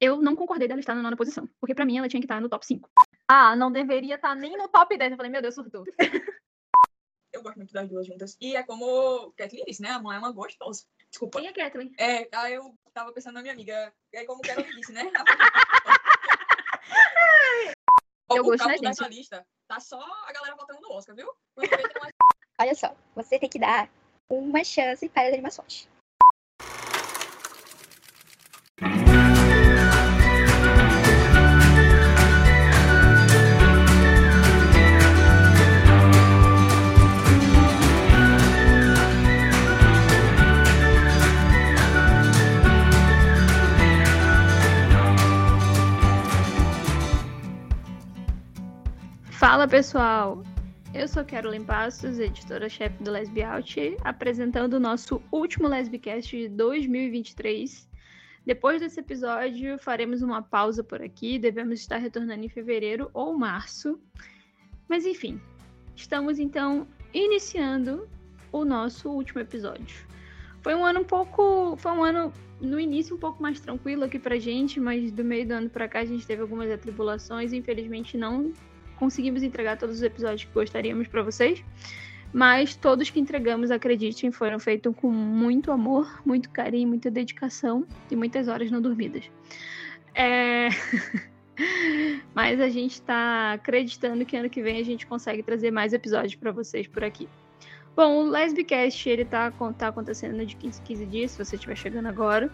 [0.00, 2.40] eu não concordei dela estar na nona posição, porque pra mim ela tinha que estar
[2.40, 2.88] no top 5.
[3.28, 5.10] Ah, não deveria estar nem no top 10.
[5.12, 5.84] Eu falei, meu Deus, surtou.
[7.32, 8.36] Eu gosto muito das duas juntas.
[8.40, 9.90] E é como Kathleen disse, né?
[9.90, 10.84] A mãe é uma gostosa.
[11.08, 11.38] Desculpa.
[11.38, 11.92] Quem é Kathleen?
[11.96, 13.92] É, aí eu tava pensando na minha amiga.
[14.12, 15.02] É como Kathleen disse, né?
[18.32, 19.08] Eu o gosto da gente.
[19.08, 21.32] lista tá só a galera votando no Oscar, viu?
[21.56, 22.10] Uma-
[22.60, 23.88] Olha só, você tem que dar
[24.28, 25.88] uma chance para as animações.
[49.40, 50.44] Fala pessoal,
[50.92, 57.88] eu sou Carolyn Passos, editora-chefe do Lesbiaut, apresentando o nosso último Lesbicast de 2023.
[58.44, 63.98] Depois desse episódio, faremos uma pausa por aqui, devemos estar retornando em fevereiro ou março.
[64.86, 65.40] Mas enfim,
[65.96, 68.06] estamos então iniciando
[68.52, 70.04] o nosso último episódio.
[70.60, 71.78] Foi um ano um pouco.
[71.78, 75.48] Foi um ano no início um pouco mais tranquilo aqui pra gente, mas do meio
[75.48, 78.52] do ano pra cá a gente teve algumas atribulações infelizmente não
[79.00, 81.64] conseguimos entregar todos os episódios que gostaríamos para vocês,
[82.32, 88.14] mas todos que entregamos, acreditem, foram feitos com muito amor, muito carinho, muita dedicação e
[88.14, 89.24] muitas horas não dormidas.
[90.14, 90.68] É...
[92.34, 96.34] mas a gente está acreditando que ano que vem a gente consegue trazer mais episódios
[96.34, 97.26] para vocês por aqui.
[97.96, 101.76] Bom, o Lesbicast ele tá, tá acontecendo de 15 em 15 dias, se você estiver
[101.76, 102.52] chegando agora.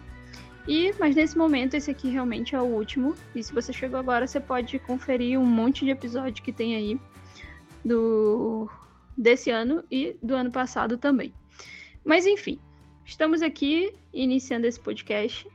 [0.67, 3.15] E, mas nesse momento, esse aqui realmente é o último.
[3.33, 6.99] E se você chegou agora, você pode conferir um monte de episódio que tem aí
[7.85, 8.69] do
[9.17, 11.33] desse ano e do ano passado também.
[12.03, 12.59] Mas enfim,
[13.05, 15.47] estamos aqui iniciando esse podcast.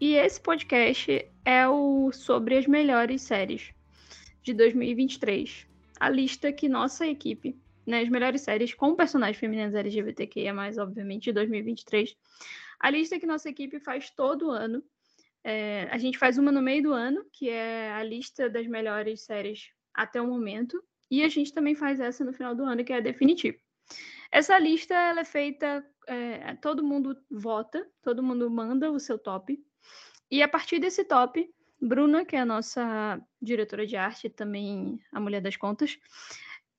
[0.00, 3.72] E esse podcast é o sobre as melhores séries
[4.42, 5.66] de 2023.
[5.98, 7.56] A lista que nossa equipe,
[7.86, 12.16] né, as melhores séries com personagens femininas LGBTQIA+, obviamente, de 2023
[12.80, 14.82] a lista que nossa equipe faz todo ano.
[15.44, 19.22] É, a gente faz uma no meio do ano, que é a lista das melhores
[19.22, 20.82] séries até o momento.
[21.10, 23.58] E a gente também faz essa no final do ano, que é a definitiva.
[24.32, 29.62] Essa lista ela é feita, é, todo mundo vota, todo mundo manda o seu top.
[30.30, 31.52] E a partir desse top,
[31.82, 35.98] Bruna, que é a nossa diretora de arte, também a mulher das contas,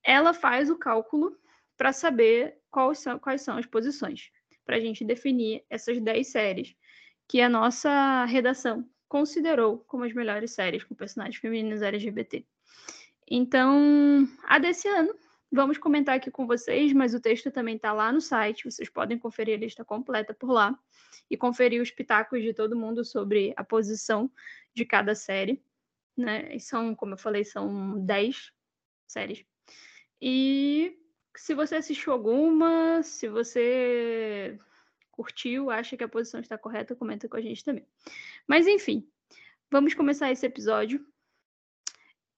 [0.02, 1.36] ela faz o cálculo
[1.76, 4.30] para saber quais são, quais são as posições
[4.64, 6.74] para a gente definir essas 10 séries
[7.28, 12.46] que a nossa redação considerou como as melhores séries com personagens femininos LGBT.
[13.30, 15.14] Então, a desse ano,
[15.50, 19.18] vamos comentar aqui com vocês, mas o texto também está lá no site, vocês podem
[19.18, 20.78] conferir a lista completa por lá
[21.30, 24.30] e conferir os pitacos de todo mundo sobre a posição
[24.74, 25.62] de cada série.
[26.16, 26.58] Né?
[26.58, 28.52] São, como eu falei, são 10
[29.06, 29.44] séries.
[30.20, 30.98] E
[31.36, 34.58] se você assistiu alguma, se você
[35.10, 37.86] curtiu, acha que a posição está correta, comenta com a gente também.
[38.46, 39.08] Mas enfim,
[39.70, 41.04] vamos começar esse episódio.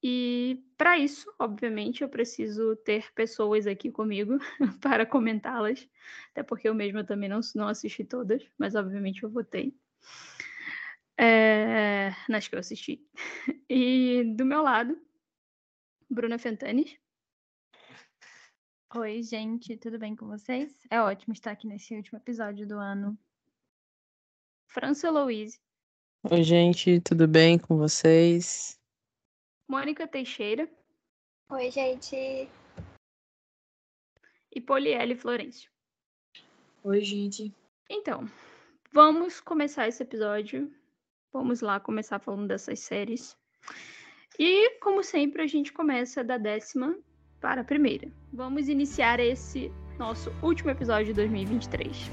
[0.03, 4.37] E para isso, obviamente, eu preciso ter pessoas aqui comigo
[4.81, 5.87] para comentá-las,
[6.31, 9.75] até porque eu mesma também não, não assisti todas, mas obviamente eu votei
[11.17, 13.01] é, nas que eu assisti.
[13.67, 14.95] E do meu lado,
[16.09, 16.95] Bruna Fentanes.
[18.93, 20.85] Oi, gente, tudo bem com vocês?
[20.89, 23.17] É ótimo estar aqui nesse último episódio do ano.
[24.67, 25.59] França Louise.
[26.31, 28.79] Oi, gente, tudo bem com vocês?
[29.67, 30.69] Mônica Teixeira.
[31.49, 32.47] Oi, gente.
[34.53, 35.69] E Poliele Florencio.
[36.83, 37.53] Oi, gente.
[37.89, 38.29] Então,
[38.93, 40.73] vamos começar esse episódio.
[41.33, 43.35] Vamos lá começar falando dessas séries.
[44.39, 46.97] E, como sempre, a gente começa da décima
[47.45, 48.07] para a primeira.
[48.33, 52.09] Vamos iniciar esse nosso último episódio de 2023.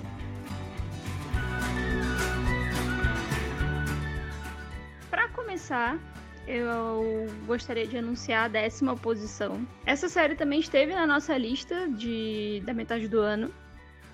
[5.08, 5.98] Para começar,
[6.46, 9.66] eu gostaria de anunciar a décima posição.
[9.86, 13.50] Essa série também esteve na nossa lista de, da metade do ano.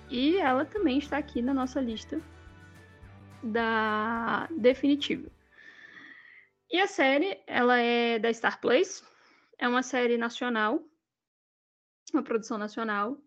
[0.09, 2.21] E ela também está aqui na nossa lista
[3.43, 5.29] da definitiva.
[6.71, 9.03] E a série, ela é da Star Plus.
[9.57, 10.81] É uma série nacional
[12.13, 13.17] uma produção nacional.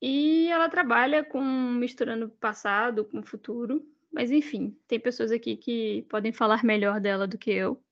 [0.00, 3.84] E ela trabalha com misturando passado com futuro.
[4.12, 7.82] Mas enfim, tem pessoas aqui que podem falar melhor dela do que eu.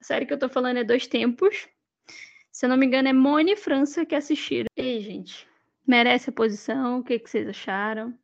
[0.00, 1.68] A série que eu tô falando é Dois Tempos.
[2.52, 4.66] Se eu não me engano, é Mone França que assistiram.
[4.76, 5.48] E aí, gente?
[5.86, 7.00] Merece a posição?
[7.00, 8.14] O que, que vocês acharam?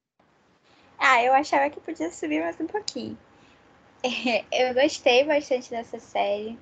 [0.98, 3.18] Ah, eu achava que podia subir mais um pouquinho.
[4.52, 6.58] Eu gostei bastante dessa série.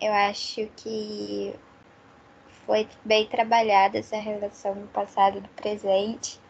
[0.00, 1.54] Eu acho que
[2.66, 6.40] foi bem trabalhada essa relação do passado e do presente,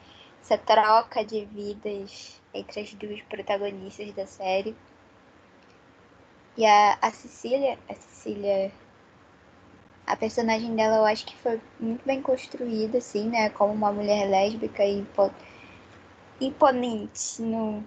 [0.42, 4.76] essa troca de vidas entre as duas protagonistas da série.
[6.56, 8.70] E a, a Cecília, a Cecília,
[10.06, 13.48] a personagem dela eu acho que foi muito bem construída, assim, né?
[13.50, 15.06] Como uma mulher lésbica e
[16.40, 17.82] imponente no,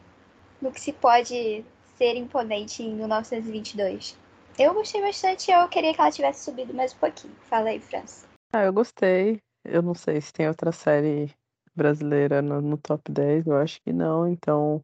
[0.61, 1.63] no que se pode
[1.97, 4.17] ser imponente em 1922.
[4.57, 7.35] Eu gostei bastante, eu queria que ela tivesse subido mais um pouquinho.
[7.41, 8.25] Fala aí, França.
[8.53, 9.41] Ah, eu gostei.
[9.65, 11.29] Eu não sei se tem outra série
[11.75, 14.81] brasileira no, no top 10, eu acho que não, então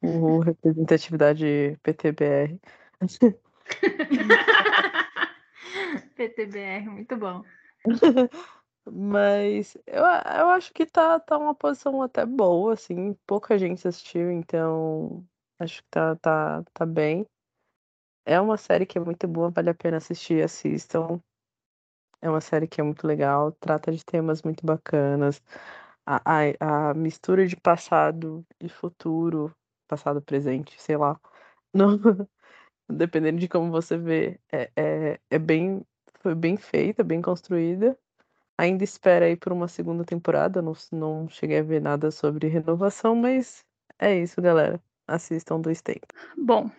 [0.38, 2.60] representatividade PTBR.
[6.14, 7.42] PTBR, muito bom.
[8.88, 14.30] Mas eu, eu acho que tá, tá uma posição até boa, assim, pouca gente assistiu,
[14.30, 15.26] então
[15.58, 17.26] acho que tá, tá, tá bem.
[18.24, 21.20] É uma série que é muito boa, vale a pena assistir, assistam.
[22.20, 25.42] É uma série que é muito legal, trata de temas muito bacanas.
[26.06, 26.20] A,
[26.60, 29.54] a, a mistura de passado e futuro,
[29.88, 31.18] passado presente, sei lá.
[32.88, 35.84] Dependendo de como você vê, é, é, é bem,
[36.20, 37.98] foi bem feita, bem construída.
[38.58, 43.16] Ainda espera aí por uma segunda temporada, não, não cheguei a ver nada sobre renovação,
[43.16, 43.64] mas
[43.98, 44.80] é isso, galera.
[45.08, 46.06] Assistam do Tempo.
[46.36, 46.70] Bom,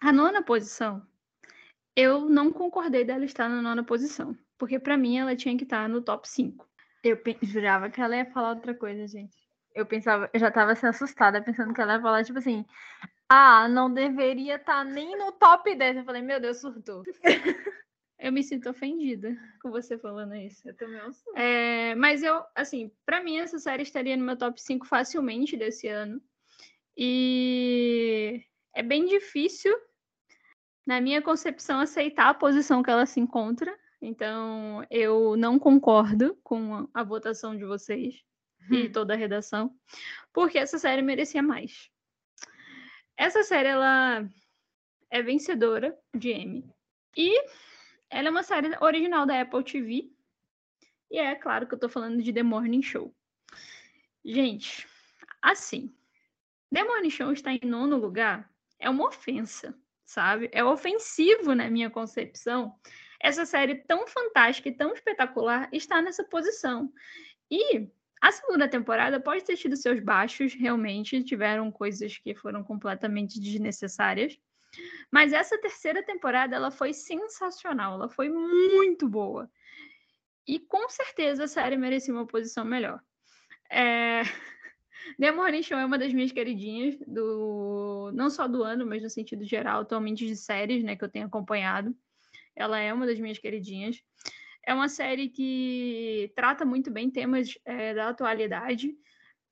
[0.00, 1.02] a nona posição,
[1.96, 5.88] eu não concordei dela estar na nona posição, porque para mim ela tinha que estar
[5.88, 6.68] no top 5.
[7.02, 9.36] Eu jurava que ela ia falar outra coisa, gente.
[9.74, 12.64] Eu pensava, eu já tava assim, assustada, pensando que ela ia falar, tipo assim,
[13.28, 15.98] ah, não deveria estar nem no top 10.
[15.98, 17.02] Eu falei, meu Deus, surtou.
[18.18, 20.68] eu me sinto ofendida com você falando isso.
[20.68, 21.36] Eu também assusto.
[21.36, 25.86] É, mas eu, assim, para mim essa série estaria no meu top 5 facilmente desse
[25.88, 26.20] ano.
[26.96, 28.42] E
[28.74, 29.76] é bem difícil,
[30.88, 33.78] na minha concepção, aceitar a posição que ela se encontra.
[34.00, 38.24] Então, eu não concordo com a votação de vocês
[38.70, 38.74] hum.
[38.74, 39.70] e toda a redação,
[40.32, 41.90] porque essa série merecia mais.
[43.18, 44.26] Essa série ela
[45.10, 46.64] é vencedora de Emmy
[47.14, 47.38] e
[48.08, 50.10] ela é uma série original da Apple TV.
[51.10, 53.14] E é claro que eu tô falando de The Morning Show.
[54.24, 54.88] Gente,
[55.42, 55.94] assim,
[56.72, 60.48] The Morning Show está em nono lugar é uma ofensa, sabe?
[60.52, 62.74] É ofensivo na minha concepção.
[63.20, 66.90] Essa série tão fantástica e tão espetacular está nessa posição.
[67.50, 67.86] E
[68.18, 74.38] a segunda temporada pode ter tido seus baixos, realmente, tiveram coisas que foram completamente desnecessárias.
[75.10, 79.50] Mas essa terceira temporada ela foi sensacional, ela foi muito boa.
[80.46, 82.98] E com certeza a série merecia uma posição melhor.
[83.70, 84.22] É...
[85.18, 89.10] The Morning Show é uma das minhas queridinhas, do não só do ano, mas no
[89.10, 91.94] sentido geral, atualmente de séries, né, que eu tenho acompanhado.
[92.54, 94.02] Ela é uma das minhas queridinhas.
[94.66, 98.94] É uma série que trata muito bem temas é, da atualidade,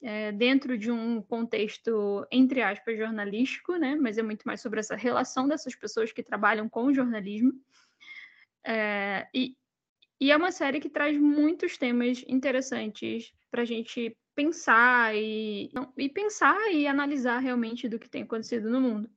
[0.03, 3.97] é, dentro de um contexto, entre aspas, jornalístico, né?
[3.97, 7.53] Mas é muito mais sobre essa relação dessas pessoas que trabalham com o jornalismo.
[8.65, 9.57] É, e,
[10.21, 16.09] e é uma série que traz muitos temas interessantes para a gente pensar e, e
[16.11, 19.11] pensar e analisar realmente do que tem acontecido no mundo.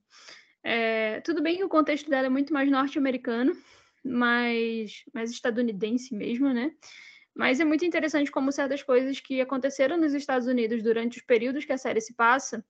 [0.63, 3.55] É, tudo bem que o contexto dela é muito mais norte-americano,
[4.03, 6.71] mais, mais estadunidense mesmo, né?
[7.35, 11.65] Mas é muito interessante como certas coisas que aconteceram nos Estados Unidos durante os períodos
[11.65, 12.65] que a série se passa,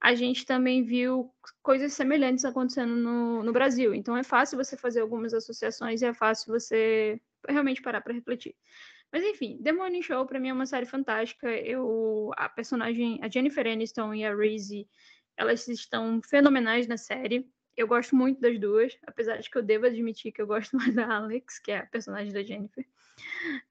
[0.00, 1.30] a gente também viu
[1.62, 3.94] coisas semelhantes acontecendo no, no Brasil.
[3.94, 8.54] Então é fácil você fazer algumas associações e é fácil você realmente parar para refletir.
[9.12, 11.50] Mas enfim, The Morning Show para mim é uma série fantástica.
[11.50, 14.88] Eu a personagem, a Jennifer Aniston e a Reese,
[15.36, 17.48] elas estão fenomenais na série.
[17.76, 20.94] Eu gosto muito das duas, apesar de que eu devo admitir que eu gosto mais
[20.94, 22.86] da Alex, que é a personagem da Jennifer.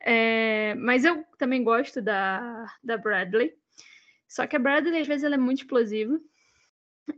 [0.02, 3.54] É, mas eu também gosto da, da Bradley.
[4.28, 6.20] Só que a Bradley, às vezes, ela é muito explosiva.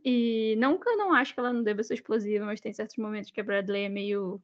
[0.06, 2.98] E não que eu não acho que ela não deva ser explosiva, mas tem certos
[2.98, 4.42] momentos que a Bradley é meio,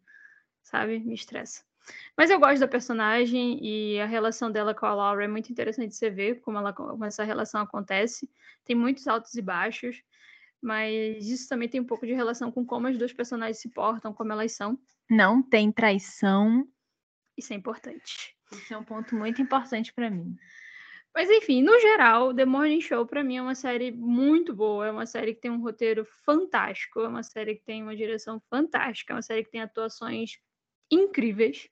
[0.63, 1.66] sabe, me estressa.
[2.15, 5.89] Mas eu gosto da personagem e a relação dela com a Laura é muito interessante
[5.89, 8.29] de você ver como, ela, como essa relação acontece.
[8.65, 10.01] Tem muitos altos e baixos,
[10.61, 14.13] mas isso também tem um pouco de relação com como as duas personagens se portam,
[14.13, 14.79] como elas são.
[15.09, 16.67] Não tem traição.
[17.37, 18.35] Isso é importante.
[18.51, 20.35] Isso é um ponto muito importante para mim.
[21.13, 24.91] Mas enfim, no geral, The Morning Show para mim é uma série muito boa, é
[24.91, 29.13] uma série que tem um roteiro fantástico, é uma série que tem uma direção fantástica,
[29.13, 30.37] é uma série que tem atuações
[30.91, 31.69] incríveis.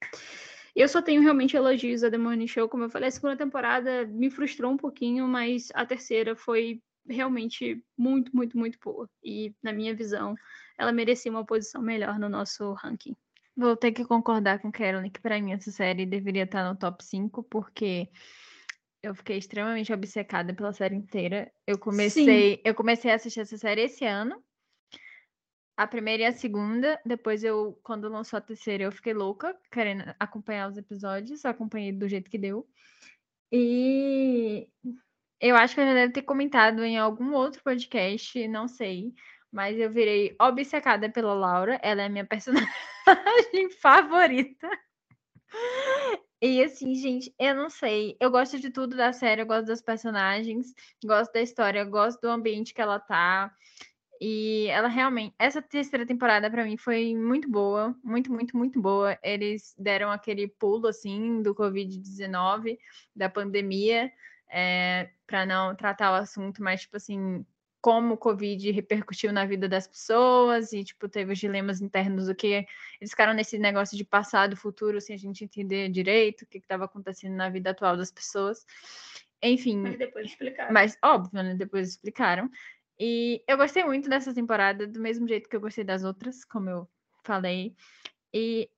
[0.75, 2.67] Eu só tenho realmente elogios a The Morning Show.
[2.67, 7.81] Como eu falei, a segunda temporada me frustrou um pouquinho, mas a terceira foi realmente
[7.97, 9.09] muito, muito, muito boa.
[9.23, 10.35] E, na minha visão,
[10.77, 13.15] ela merecia uma posição melhor no nosso ranking.
[13.55, 17.03] Vou ter que concordar com Carolyn que para mim essa série deveria estar no top
[17.03, 18.09] 5, porque
[19.01, 21.49] eu fiquei extremamente obcecada pela série inteira.
[21.65, 24.43] Eu comecei, eu comecei a assistir essa série esse ano.
[25.77, 30.03] A primeira e a segunda, depois eu, quando lançou a terceira, eu fiquei louca, querendo
[30.19, 32.65] acompanhar os episódios, acompanhei do jeito que deu.
[33.51, 34.69] E
[35.39, 39.13] eu acho que eu já deve ter comentado em algum outro podcast, não sei,
[39.51, 44.69] mas eu virei obcecada pela Laura, ela é minha personagem favorita.
[46.41, 48.15] E assim, gente, eu não sei.
[48.19, 52.29] Eu gosto de tudo da série, eu gosto dos personagens, gosto da história, gosto do
[52.29, 53.53] ambiente que ela tá.
[54.21, 59.17] E ela realmente, essa terceira temporada para mim foi muito boa, muito, muito, muito boa.
[59.21, 62.77] Eles deram aquele pulo assim do Covid-19,
[63.15, 64.11] da pandemia,
[64.49, 67.45] é, para não tratar o assunto, mas tipo assim,
[67.85, 72.33] como o Covid repercutiu na vida das pessoas e, tipo, teve os dilemas internos do
[72.33, 72.65] que
[72.99, 76.85] eles ficaram nesse negócio de passado futuro sem a gente entender direito o que estava
[76.85, 78.65] acontecendo na vida atual das pessoas.
[79.39, 79.77] Enfim.
[79.81, 80.73] Mas depois explicaram.
[80.73, 81.53] Mas, óbvio, né?
[81.53, 82.49] Depois explicaram.
[82.99, 86.69] E eu gostei muito dessa temporada, do mesmo jeito que eu gostei das outras, como
[86.69, 86.87] eu
[87.23, 87.75] falei.
[88.33, 88.69] E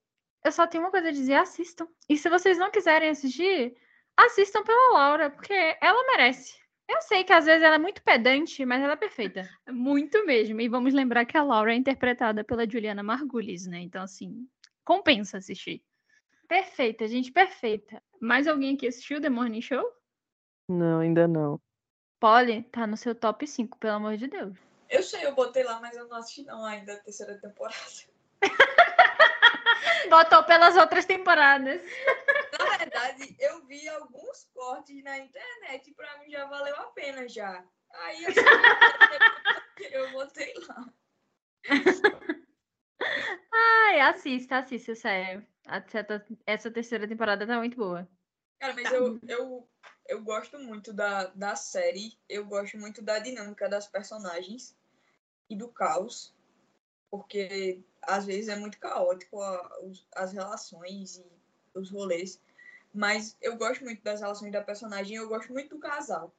[0.43, 1.87] eu só tenho uma coisa a dizer: assistam.
[2.09, 3.75] E se vocês não quiserem assistir,
[4.15, 6.57] assistam pela Laura, porque ela merece.
[6.89, 9.47] Eu sei que às vezes ela é muito pedante, mas ela é perfeita.
[9.69, 10.61] Muito mesmo.
[10.61, 13.81] E vamos lembrar que a Laura é interpretada pela Juliana Margulis, né?
[13.81, 14.47] Então, assim,
[14.85, 15.83] compensa assistir.
[16.47, 18.01] Perfeita, gente, perfeita.
[18.21, 19.83] Mais alguém aqui assistiu The Morning Show?
[20.69, 21.59] Não, ainda não.
[22.19, 24.57] Polly tá no seu top 5, pelo amor de Deus.
[24.89, 27.75] Eu sei, eu botei lá, mas eu não assisti não ainda a terceira temporada.
[30.09, 31.81] Botou pelas outras temporadas.
[32.57, 37.27] Na verdade, eu vi alguns cortes na internet e pra mim já valeu a pena
[37.27, 37.63] já.
[37.93, 38.31] Aí eu,
[39.91, 40.85] eu botei lá.
[43.53, 45.45] Ai, assista, assista, sério.
[46.45, 48.07] Essa terceira temporada tá muito boa.
[48.59, 49.69] Cara, mas eu, eu,
[50.07, 54.75] eu gosto muito da, da série, eu gosto muito da dinâmica das personagens
[55.49, 56.33] e do caos,
[57.09, 61.25] porque às vezes é muito caótico a, os, as relações e
[61.77, 62.41] os rolês.
[62.93, 66.33] Mas eu gosto muito das relações da personagem, eu gosto muito do casal.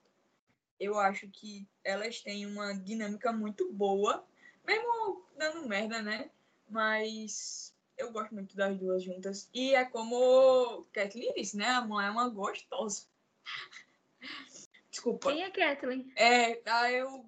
[0.81, 4.25] Eu acho que elas têm uma dinâmica muito boa,
[4.67, 6.31] mesmo dando merda, né?
[6.69, 9.49] Mas eu gosto muito das duas juntas.
[9.53, 11.69] E é como Kathleen disse, né?
[11.69, 13.08] A mãe é uma gostosa.
[14.91, 15.33] Desculpa.
[15.33, 16.13] Quem é Kathleen?
[16.17, 17.25] É, aí eu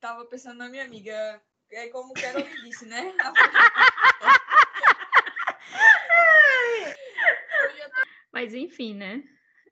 [0.00, 1.42] tava pensando na minha amiga.
[1.70, 3.12] É como Carol disse, né?
[8.32, 9.22] Mas enfim, né?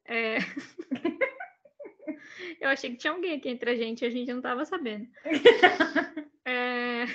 [0.06, 0.38] É...
[2.60, 5.06] Eu achei que tinha alguém aqui entre a gente e a gente não estava sabendo.
[6.46, 7.06] É...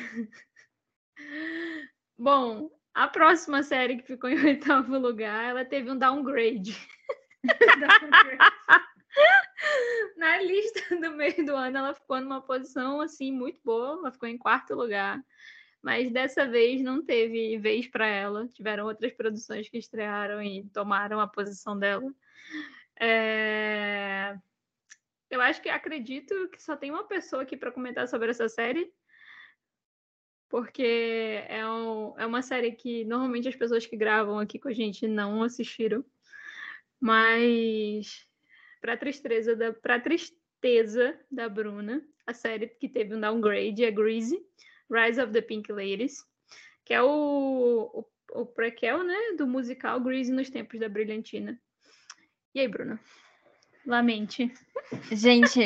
[2.17, 6.75] Bom, a próxima série que ficou em oitavo lugar, ela teve um downgrade.
[10.17, 14.29] Na lista do meio do ano, ela ficou numa posição assim muito boa, ela ficou
[14.29, 15.23] em quarto lugar
[15.81, 18.47] mas dessa vez não teve vez para ela.
[18.47, 22.13] Tiveram outras produções que estrearam e tomaram a posição dela.
[22.99, 24.37] É...
[25.29, 28.91] Eu acho que acredito que só tem uma pessoa aqui para comentar sobre essa série,
[30.49, 34.73] porque é, um, é uma série que normalmente as pessoas que gravam aqui com a
[34.73, 36.03] gente não assistiram,
[36.99, 38.27] mas
[38.81, 44.39] para tristeza da para tristeza da Bruna, a série que teve um downgrade é Greasy
[44.91, 46.25] Rise of the Pink Ladies,
[46.83, 51.59] que é o, o, o prequel, né, do musical Grease nos Tempos da Brilhantina.
[52.53, 52.99] E aí, Bruna?
[53.85, 54.51] Lamente.
[55.11, 55.59] Gente,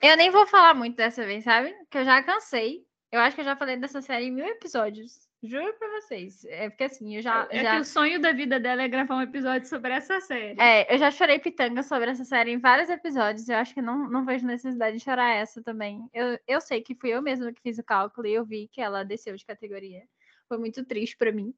[0.00, 1.74] eu nem vou falar muito dessa vez, sabe?
[1.90, 2.86] Que eu já cansei.
[3.10, 5.28] Eu acho que eu já falei dessa série em mil episódios.
[5.42, 6.44] Juro pra vocês.
[6.44, 7.48] É porque assim, eu já.
[7.50, 7.74] É já...
[7.74, 10.60] que o sonho da vida dela é gravar um episódio sobre essa série.
[10.60, 13.48] É, eu já chorei pitanga sobre essa série em vários episódios.
[13.48, 16.06] Eu acho que não, não vejo necessidade de chorar essa também.
[16.12, 18.82] Eu, eu sei que fui eu mesma que fiz o cálculo e eu vi que
[18.82, 20.02] ela desceu de categoria.
[20.46, 21.54] Foi muito triste para mim.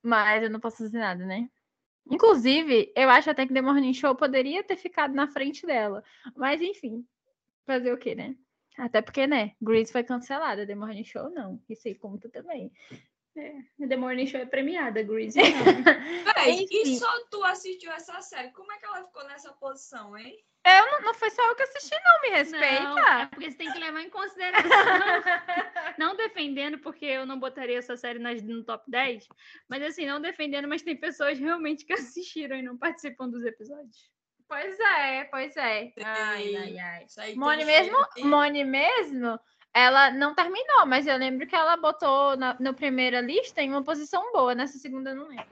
[0.00, 1.48] Mas eu não posso fazer nada, né?
[2.08, 6.04] Inclusive, eu acho até que The Morning Show poderia ter ficado na frente dela.
[6.36, 7.04] Mas enfim,
[7.64, 8.36] fazer o quê, né?
[8.78, 9.52] Até porque, né?
[9.60, 11.60] Grease foi cancelada, The Morning Show não.
[11.68, 12.70] Isso aí conta também.
[13.36, 15.40] É, The Morning Show é premiada, Greasy
[16.24, 18.50] Peraí, e só tu assistiu essa série?
[18.52, 20.42] Como é que ela ficou nessa posição, hein?
[20.64, 22.82] Eu não, não foi só eu que assisti, não, me respeita.
[22.82, 24.68] Não, é porque você tem que levar em consideração.
[25.96, 29.28] não defendendo, porque eu não botaria essa série nas, no top 10,
[29.68, 34.10] mas assim, não defendendo, mas tem pessoas realmente que assistiram e não participam dos episódios.
[34.48, 35.92] Pois é, pois é.
[36.02, 37.34] Ai, ai, ai.
[37.34, 39.38] Mone mesmo, Mone mesmo,
[39.76, 43.84] ela não terminou, mas eu lembro que ela botou na, na primeira lista em uma
[43.84, 45.44] posição boa, nessa segunda eu não lembro.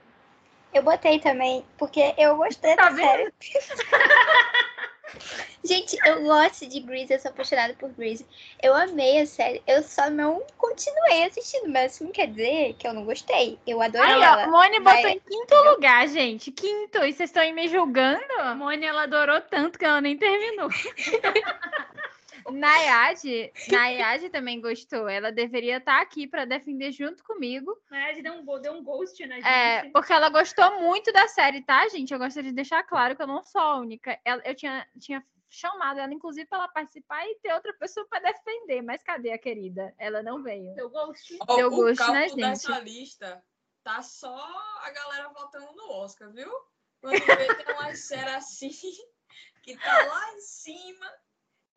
[0.73, 3.31] Eu botei também, porque eu gostei tá da série.
[5.63, 8.25] Gente, eu gosto de Grease, eu sou apaixonada por Grease.
[8.61, 12.87] Eu amei a série, eu só não continuei assistindo, mas isso não quer dizer que
[12.87, 13.59] eu não gostei.
[13.65, 14.47] Eu adorei Ai, ela.
[14.47, 14.95] Ó, Mone mas...
[14.95, 16.51] botou em quinto lugar, gente.
[16.51, 18.23] Quinto, e vocês estão me julgando?
[18.55, 20.69] Mone, ela adorou tanto que ela nem terminou.
[22.51, 25.07] Nayade, Nayade também gostou.
[25.09, 27.75] Ela deveria estar aqui para defender junto comigo.
[27.89, 29.41] Nayade deu um, deu um ghost na é,
[29.81, 29.87] gente.
[29.87, 32.13] É, porque ela gostou muito da série, tá, gente?
[32.13, 34.19] Eu gostaria de deixar claro que eu não sou a única.
[34.43, 38.81] eu tinha, tinha chamado ela, inclusive, para ela participar e ter outra pessoa para defender.
[38.81, 39.93] Mas cadê a querida?
[39.97, 40.75] Ela não veio.
[40.75, 41.37] Deu ghost?
[41.47, 42.35] Oh, Deu ghost o na gente.
[42.35, 43.43] dessa lista
[43.83, 44.35] tá só
[44.81, 46.51] a galera votando no Oscar, viu?
[46.99, 48.69] Quando vê, tem uma série assim
[49.61, 51.07] que tá lá em cima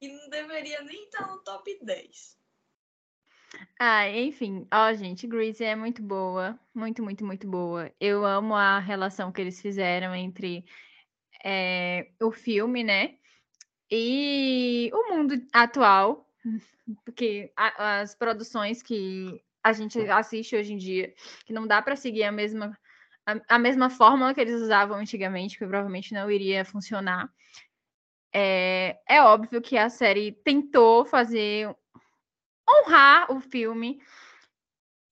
[0.00, 2.38] e não deveria nem estar no top 10.
[3.78, 7.90] Ah, enfim, ó, gente, Grease é muito boa, muito, muito, muito boa.
[7.98, 10.64] Eu amo a relação que eles fizeram entre
[11.44, 13.18] é, o filme, né,
[13.90, 16.28] e o mundo atual,
[17.04, 21.14] porque a, as produções que a gente assiste hoje em dia,
[21.46, 22.78] que não dá para seguir a mesma
[23.26, 27.30] a, a mesma fórmula que eles usavam antigamente, que provavelmente não iria funcionar.
[28.32, 31.74] É, é óbvio que a série tentou fazer
[32.68, 34.00] honrar o filme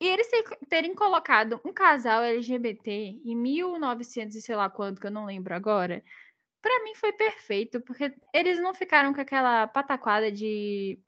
[0.00, 0.28] e eles
[0.68, 2.90] terem colocado um casal LGBT
[3.24, 6.04] em 1900 e sei lá quanto, que eu não lembro agora,
[6.60, 10.98] para mim foi perfeito, porque eles não ficaram com aquela pataquada de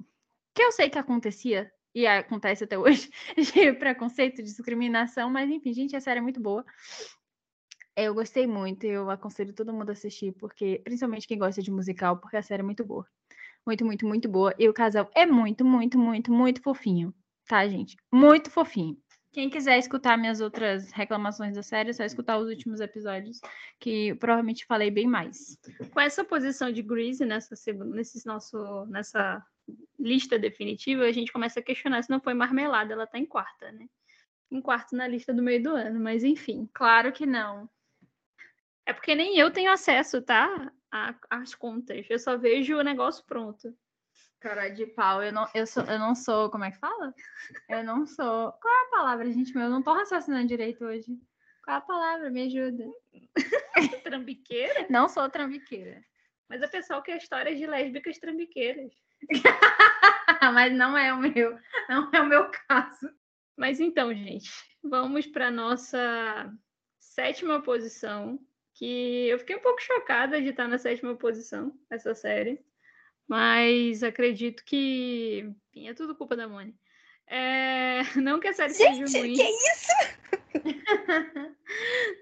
[0.54, 5.74] que eu sei que acontecia e acontece até hoje, de preconceito, de discriminação, mas enfim,
[5.74, 6.64] gente, a série é muito boa.
[8.00, 12.16] Eu gostei muito, eu aconselho todo mundo a assistir, porque principalmente quem gosta de musical,
[12.16, 13.04] porque a série é muito boa.
[13.66, 14.54] Muito, muito, muito boa.
[14.56, 17.12] E o casal é muito, muito, muito, muito fofinho,
[17.48, 17.96] tá, gente?
[18.14, 18.96] Muito fofinho.
[19.32, 23.40] Quem quiser escutar minhas outras reclamações da série, é só escutar os últimos episódios,
[23.80, 25.58] que provavelmente falei bem mais.
[25.92, 29.44] Com essa posição de Grease nessa, nesse nosso, nessa
[29.98, 33.72] lista definitiva, a gente começa a questionar se não foi marmelada, ela tá em quarta,
[33.72, 33.88] né?
[34.52, 36.70] Em quarto na lista do meio do ano, mas enfim.
[36.72, 37.68] Claro que não.
[38.88, 40.72] É porque nem eu tenho acesso, tá?
[41.28, 42.06] Às contas.
[42.08, 43.76] Eu só vejo o negócio pronto.
[44.40, 46.50] Cara de pau, eu não, eu, sou, eu não sou.
[46.50, 47.12] Como é que fala?
[47.68, 48.50] Eu não sou.
[48.52, 49.54] Qual é a palavra, gente?
[49.54, 51.20] Eu não tô raciocinando direito hoje.
[51.62, 52.30] Qual é a palavra?
[52.30, 52.86] Me ajuda.
[54.04, 54.86] trambiqueira?
[54.88, 56.02] Não sou trambiqueira.
[56.48, 58.90] Mas a pessoa quer histórias de lésbicas trambiqueiras.
[60.54, 61.58] Mas não é o meu,
[61.90, 63.10] não é o meu caso.
[63.54, 64.50] Mas então, gente,
[64.82, 66.50] vamos para nossa
[66.98, 68.38] sétima posição,
[68.78, 72.60] que eu fiquei um pouco chocada de estar na sétima posição essa série,
[73.26, 76.74] mas acredito que enfim, é tudo culpa da Moni.
[77.26, 78.02] É...
[78.22, 79.34] Não que a série Gente, seja ruim.
[79.34, 80.18] Que isso?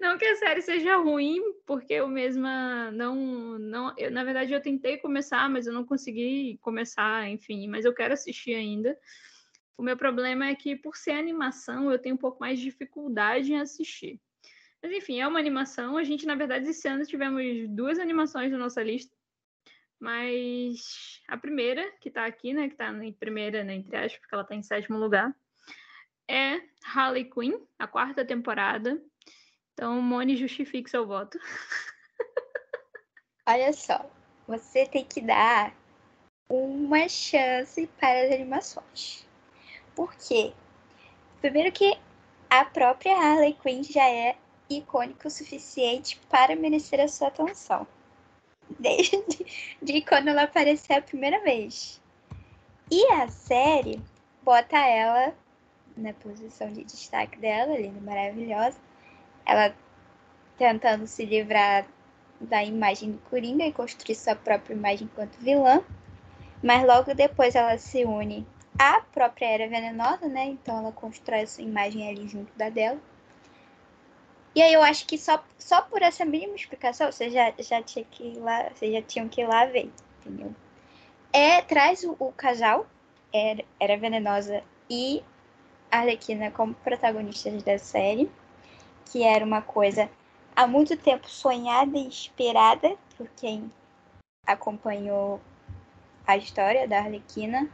[0.01, 4.61] não que a série seja ruim, porque eu mesma não, não, eu, na verdade eu
[4.61, 8.97] tentei começar, mas eu não consegui começar, enfim, mas eu quero assistir ainda.
[9.77, 13.53] O meu problema é que por ser animação, eu tenho um pouco mais de dificuldade
[13.53, 14.19] em assistir.
[14.81, 15.97] Mas enfim, é uma animação.
[15.97, 19.15] A gente, na verdade, esse ano tivemos duas animações na nossa lista.
[19.99, 22.67] Mas a primeira, que está aqui, né?
[22.67, 25.35] Que está em primeira, né, entre aspas, porque ela está em sétimo lugar,
[26.27, 29.01] é Harley Quinn, a quarta temporada.
[29.73, 31.39] Então, Moni, justifique seu voto.
[33.47, 34.09] Olha só,
[34.47, 35.73] você tem que dar
[36.49, 39.27] uma chance para as animações.
[39.95, 40.53] Por quê?
[41.41, 41.97] Primeiro que
[42.49, 44.37] a própria Harley Quinn já é
[44.69, 47.87] icônico o suficiente para merecer a sua atenção.
[48.79, 49.23] Desde
[49.81, 52.01] de quando ela apareceu a primeira vez.
[52.91, 54.01] E a série
[54.43, 55.33] bota ela
[55.95, 58.77] na posição de destaque dela, linda, maravilhosa.
[59.45, 59.75] Ela
[60.57, 61.85] tentando se livrar
[62.39, 65.83] da imagem do Coringa e construir sua própria imagem enquanto vilã.
[66.61, 68.45] Mas logo depois ela se une
[68.77, 70.45] à própria Era Venenosa, né?
[70.45, 72.99] Então ela constrói sua imagem ali junto da dela.
[74.57, 78.03] E aí eu acho que só, só por essa mínima explicação, você já, já tinha
[78.03, 80.51] que ir lá, vocês já tinham que ir lá ver, entendeu?
[81.31, 82.87] É, traz o, o casal,
[83.31, 85.23] era, era venenosa e
[85.91, 88.31] Arlequina como protagonistas da série,
[89.11, 90.09] que era uma coisa
[90.55, 93.71] há muito tempo sonhada e esperada por quem
[94.43, 95.39] acompanhou
[96.25, 97.69] a história da Arlequina,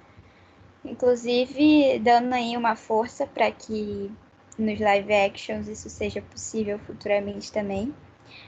[0.83, 4.11] inclusive dando aí uma força para que
[4.57, 7.93] nos live actions isso seja possível futuramente também.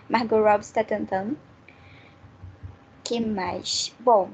[0.09, 1.37] Margot Robbie está tentando.
[3.03, 3.93] que mais?
[3.99, 4.31] Bom,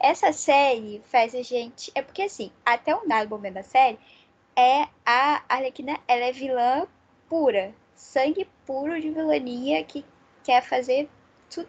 [0.00, 1.90] essa série faz a gente.
[1.94, 3.98] É porque assim, até um dado momento da série,
[4.56, 6.86] é a Arlequina, ela é vilã
[7.28, 7.74] pura.
[7.94, 10.04] Sangue puro de vilania que
[10.44, 11.08] quer fazer
[11.50, 11.68] tudo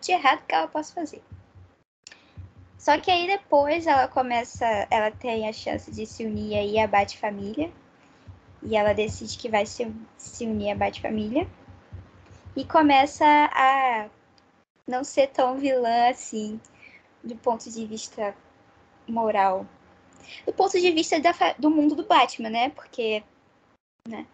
[0.00, 1.22] de errado que ela possa fazer.
[2.78, 6.86] Só que aí depois ela começa, ela tem a chance de se unir aí à
[6.86, 7.70] Bate Família.
[8.62, 11.48] E ela decide que vai se, se unir à Bate Família.
[12.56, 14.08] E começa a
[14.86, 16.60] não ser tão vilã assim,
[17.22, 18.34] do ponto de vista
[19.08, 19.66] moral.
[20.46, 22.70] Do ponto de vista da, do mundo do Batman, né?
[22.70, 23.22] Porque.
[24.06, 24.26] Né?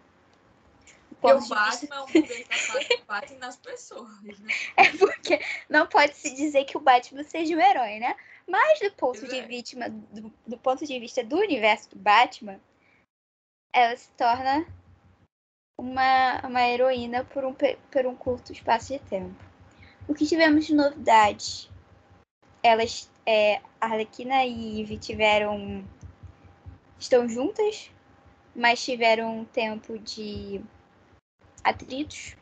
[1.19, 1.95] Porque o Batman vista...
[1.95, 2.47] é um poder
[2.87, 4.53] que bate nas pessoas, né?
[4.77, 8.15] É porque não pode se dizer que o Batman seja o herói, né?
[8.47, 12.59] Mas do ponto de vítima, do, do, ponto de vista do universo do Batman,
[13.73, 14.65] ela se torna
[15.77, 19.35] uma, uma heroína por um, por um curto espaço de tempo.
[20.07, 21.69] O que tivemos de novidade?
[22.63, 25.85] Elas, é, Arlequina e Eve tiveram.
[26.97, 27.91] estão juntas,
[28.55, 30.61] mas tiveram um tempo de
[31.63, 32.35] atritos.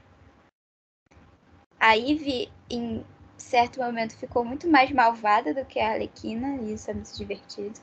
[1.79, 3.05] A Eve, em
[3.38, 7.79] certo momento ficou muito mais malvada do que a Arlequina, e isso é muito divertido.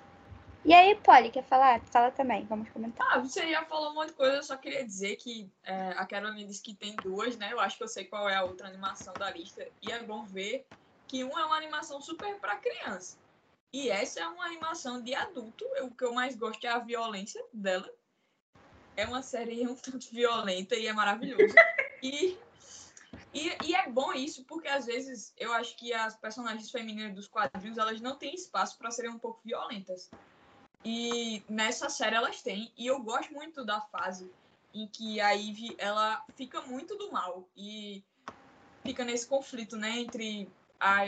[0.64, 1.80] E aí, Polly, quer falar?
[1.86, 3.04] Fala também, vamos comentar.
[3.10, 6.06] Ah, você já falou um monte de coisa, eu só queria dizer que é, a
[6.06, 7.52] Caroline disse que tem duas, né?
[7.52, 10.24] Eu acho que eu sei qual é a outra animação da lista, e é bom
[10.24, 10.64] ver
[11.08, 13.18] que uma é uma animação super para criança.
[13.72, 15.64] E essa é uma animação de adulto.
[15.80, 17.90] o que eu mais gosto é a violência dela.
[18.96, 21.54] É uma série um tanto violenta e é maravilhoso.
[22.04, 22.36] E
[23.32, 27.28] e, e, é bom isso, porque às vezes eu acho que as personagens femininas dos
[27.28, 30.10] quadrinhos elas não têm espaço para serem um pouco violentas.
[30.84, 32.72] E nessa série elas têm.
[32.76, 34.30] E eu gosto muito da fase
[34.74, 38.02] em que a Eve ela fica muito do mal e
[38.82, 41.02] fica nesse conflito, né, entre a,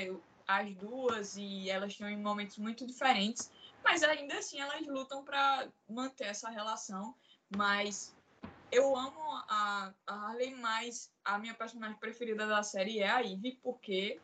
[0.46, 3.50] as duas e elas têm momentos muito diferentes,
[3.82, 7.14] mas ainda assim elas lutam para manter essa relação.
[7.56, 8.14] Mas
[8.70, 13.58] eu amo a, a Harley, mas a minha personagem preferida da série é a Ivy,
[13.62, 14.20] porque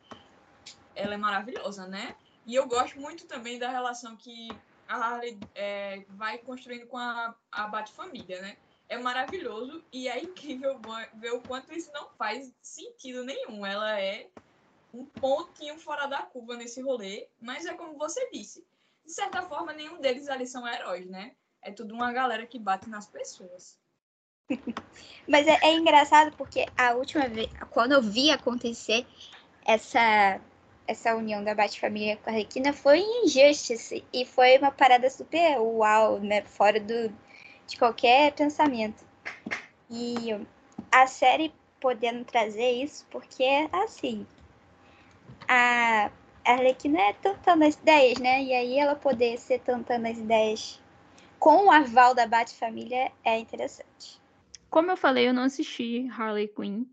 [0.95, 2.17] ela é maravilhosa, né?
[2.47, 4.49] E eu gosto muito também da relação que
[4.91, 8.57] a Harley é, vai construindo com a, a Bat-família, né?
[8.89, 10.81] É maravilhoso e é incrível
[11.15, 13.65] ver o quanto isso não faz sentido nenhum.
[13.65, 14.27] Ela é
[14.93, 18.67] um pontinho fora da curva nesse rolê, mas é como você disse.
[19.05, 21.37] De certa forma, nenhum deles ali são heróis, né?
[21.63, 23.79] É tudo uma galera que bate nas pessoas.
[25.29, 29.07] Mas é, é, engraçado porque a última vez, quando eu vi acontecer
[29.65, 30.41] essa,
[30.91, 34.05] essa união da Bat-Família com a Arlequina, foi Injustice.
[34.13, 36.43] E foi uma parada super uau, né?
[36.43, 37.13] Fora do,
[37.67, 39.05] de qualquer pensamento.
[39.89, 40.37] E
[40.91, 44.27] a série podendo trazer isso, porque, assim,
[45.49, 46.11] a
[46.45, 48.43] Arlequina é tentando as ideias, né?
[48.43, 50.81] E aí ela poder ser tentando as ideias
[51.39, 54.21] com o aval da Bat-Família é interessante.
[54.69, 56.85] Como eu falei, eu não assisti Harley Quinn,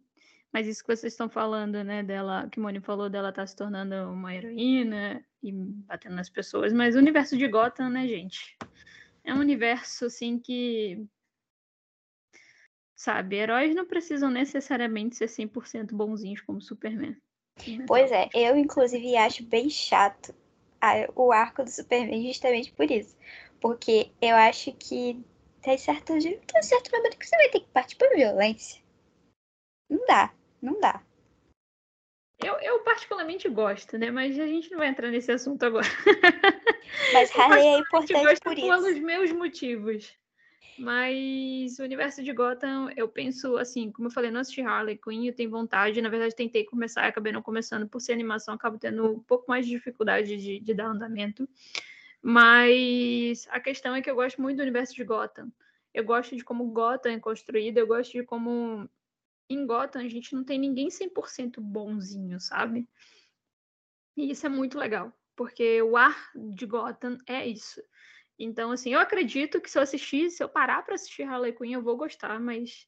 [0.53, 3.95] mas isso que vocês estão falando, né, dela, que Moni falou dela tá se tornando
[4.11, 8.57] uma heroína e batendo nas pessoas, mas o universo de Gotham, né, gente?
[9.23, 11.05] É um universo assim que
[12.95, 17.15] sabe, heróis não precisam necessariamente ser 100% bonzinhos como Superman.
[17.85, 20.33] Pois é, eu inclusive acho bem chato
[21.15, 23.15] o arco do Superman justamente por isso.
[23.59, 25.23] Porque eu acho que
[25.61, 28.81] tem certo, tem certo momento que você vai ter que partir pra violência.
[29.89, 31.01] Não dá, não dá.
[32.39, 34.11] Eu, eu particularmente gosto, né?
[34.11, 35.87] Mas a gente não vai entrar nesse assunto agora.
[37.13, 38.67] Mas Harley é importante por isso.
[38.67, 40.15] pelos meus motivos.
[40.77, 45.25] Mas o universo de Gotham, eu penso assim, como eu falei, não assisti Harley Quinn,
[45.25, 45.99] eu tenho vontade.
[45.99, 49.45] Na verdade, tentei começar e acabei não começando por ser animação, acabo tendo um pouco
[49.47, 51.49] mais de dificuldade de, de dar andamento.
[52.21, 55.51] Mas a questão é que eu gosto muito do universo de Gotham.
[55.91, 58.87] Eu gosto de como Gotham é construído, eu gosto de como
[59.49, 62.87] em Gotham a gente não tem ninguém 100% bonzinho, sabe?
[64.15, 67.81] E isso é muito legal, porque o ar de Gotham é isso.
[68.39, 71.73] Então, assim, eu acredito que se eu assistir, se eu parar para assistir Harley Quinn,
[71.73, 72.87] eu vou gostar, mas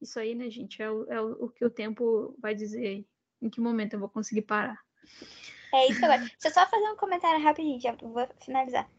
[0.00, 3.06] isso aí, né, gente, é o, é o que o tempo vai dizer
[3.40, 4.78] em que momento eu vou conseguir parar.
[5.72, 6.20] É isso agora.
[6.20, 8.90] Deixa eu só fazer um comentário rapidinho, já vou finalizar.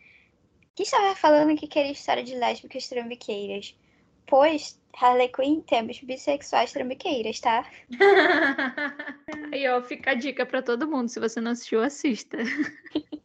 [0.73, 3.77] Que estava falando que queria história de lésbicas trambiqueiras.
[4.25, 7.69] Pois, Harley Quinn temos bissexuais trambiqueiras, tá?
[9.51, 11.09] Aí, ó, fica a dica para todo mundo.
[11.09, 12.37] Se você não assistiu, assista.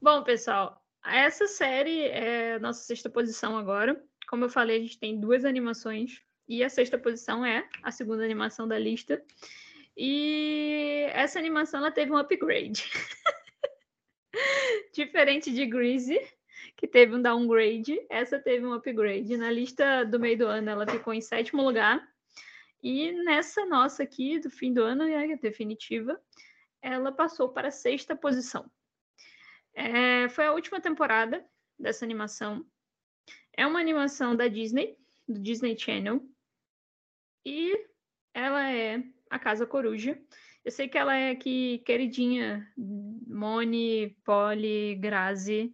[0.00, 4.02] Bom, pessoal, essa série é nossa sexta posição agora.
[4.28, 6.20] Como eu falei, a gente tem duas animações.
[6.48, 9.22] E a sexta posição é a segunda animação da lista.
[9.96, 12.90] E essa animação ela teve um upgrade.
[14.94, 16.20] Diferente de Greasy,
[16.82, 19.36] que teve um downgrade, essa teve um upgrade.
[19.36, 22.04] Na lista do meio do ano, ela ficou em sétimo lugar.
[22.82, 26.20] E nessa nossa aqui, do fim do ano, é definitiva,
[26.82, 28.68] ela passou para a sexta posição.
[29.72, 31.46] É, foi a última temporada
[31.78, 32.66] dessa animação.
[33.56, 36.20] É uma animação da Disney, do Disney Channel.
[37.46, 37.78] E
[38.34, 40.20] ela é a Casa Coruja.
[40.64, 45.72] Eu sei que ela é aqui queridinha, Moni, Polly, Grazi,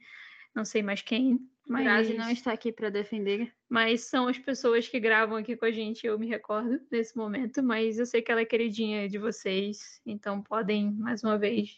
[0.59, 1.39] não sei mais quem.
[1.67, 1.85] Mas...
[1.85, 3.55] Grazi não está aqui para defender.
[3.69, 7.63] Mas são as pessoas que gravam aqui com a gente, eu me recordo nesse momento.
[7.63, 11.77] Mas eu sei que ela é queridinha de vocês, então podem, mais uma vez,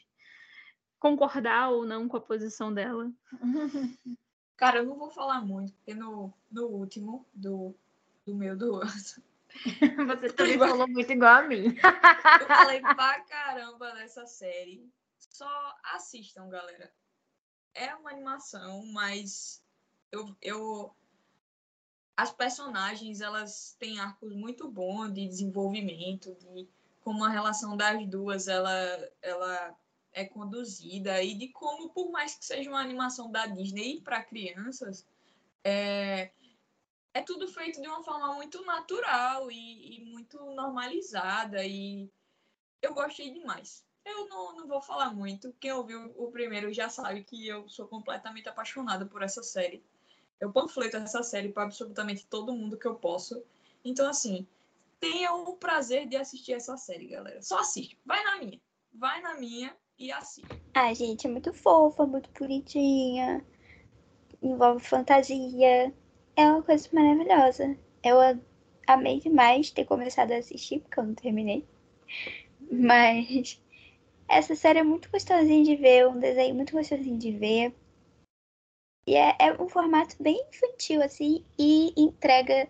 [0.98, 3.12] concordar ou não com a posição dela.
[4.56, 7.74] Cara, eu não vou falar muito, porque no, no último do,
[8.26, 8.80] do meu do
[10.06, 11.74] Você também falou muito igual a mim.
[12.40, 14.88] Eu falei pra caramba nessa série.
[15.18, 16.92] Só assistam, galera.
[17.74, 19.62] É uma animação, mas
[20.10, 20.94] eu, eu
[22.16, 26.68] as personagens elas têm arcos muito bons de desenvolvimento, de
[27.00, 29.74] como a relação das duas ela, ela
[30.12, 35.06] é conduzida e de como, por mais que seja uma animação da Disney para crianças,
[35.64, 36.30] é,
[37.14, 42.10] é tudo feito de uma forma muito natural e, e, muito normalizada e
[42.82, 43.84] eu gostei demais.
[44.10, 45.54] Eu não, não vou falar muito.
[45.60, 49.82] Quem ouviu o primeiro já sabe que eu sou completamente apaixonada por essa série.
[50.40, 53.42] Eu panfleto essa série para absolutamente todo mundo que eu posso.
[53.84, 54.46] Então, assim,
[54.98, 57.42] tenham o prazer de assistir essa série, galera.
[57.42, 57.98] Só assiste.
[58.04, 58.60] Vai na minha.
[58.92, 60.48] Vai na minha e assiste.
[60.74, 63.44] Ah, gente, é muito fofa, muito bonitinha.
[64.42, 65.92] Envolve fantasia
[66.36, 67.76] é uma coisa maravilhosa.
[68.02, 68.16] Eu
[68.86, 71.66] amei demais ter começado a assistir, porque eu não terminei.
[72.70, 73.60] Mas
[74.30, 77.74] essa série é muito gostosinha de ver, um desenho muito gostosinho de ver.
[79.06, 82.68] E é, é um formato bem infantil, assim, e entrega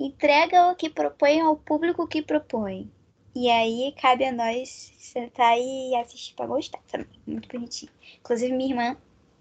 [0.00, 2.90] entrega o que propõe ao público que propõe.
[3.34, 7.20] E aí cabe a nós sentar e assistir pra gostar também.
[7.26, 7.92] Muito bonitinho.
[8.18, 8.96] Inclusive, minha irmã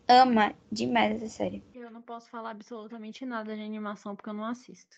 [0.07, 1.63] ama demais essa série.
[1.73, 4.97] Eu não posso falar absolutamente nada de animação porque eu não assisto.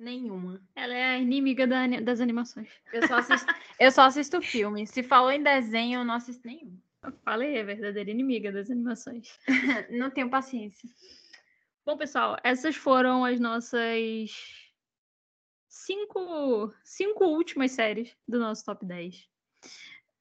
[0.00, 0.62] Nenhuma.
[0.74, 2.70] Ela é a inimiga da, das animações.
[2.90, 4.86] Eu só assisto, eu só assisto filme.
[4.86, 6.74] Se falou em desenho, eu não assisto nenhum.
[7.02, 9.38] Eu falei, é a verdadeira inimiga das animações.
[9.90, 10.88] não tenho paciência.
[11.84, 14.64] Bom, pessoal, essas foram as nossas
[15.68, 19.28] cinco, cinco últimas séries do nosso top 10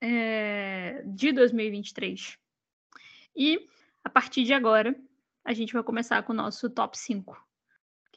[0.01, 2.37] é, de 2023.
[3.33, 3.65] E
[4.03, 4.93] a partir de agora,
[5.45, 7.48] a gente vai começar com o nosso top 5,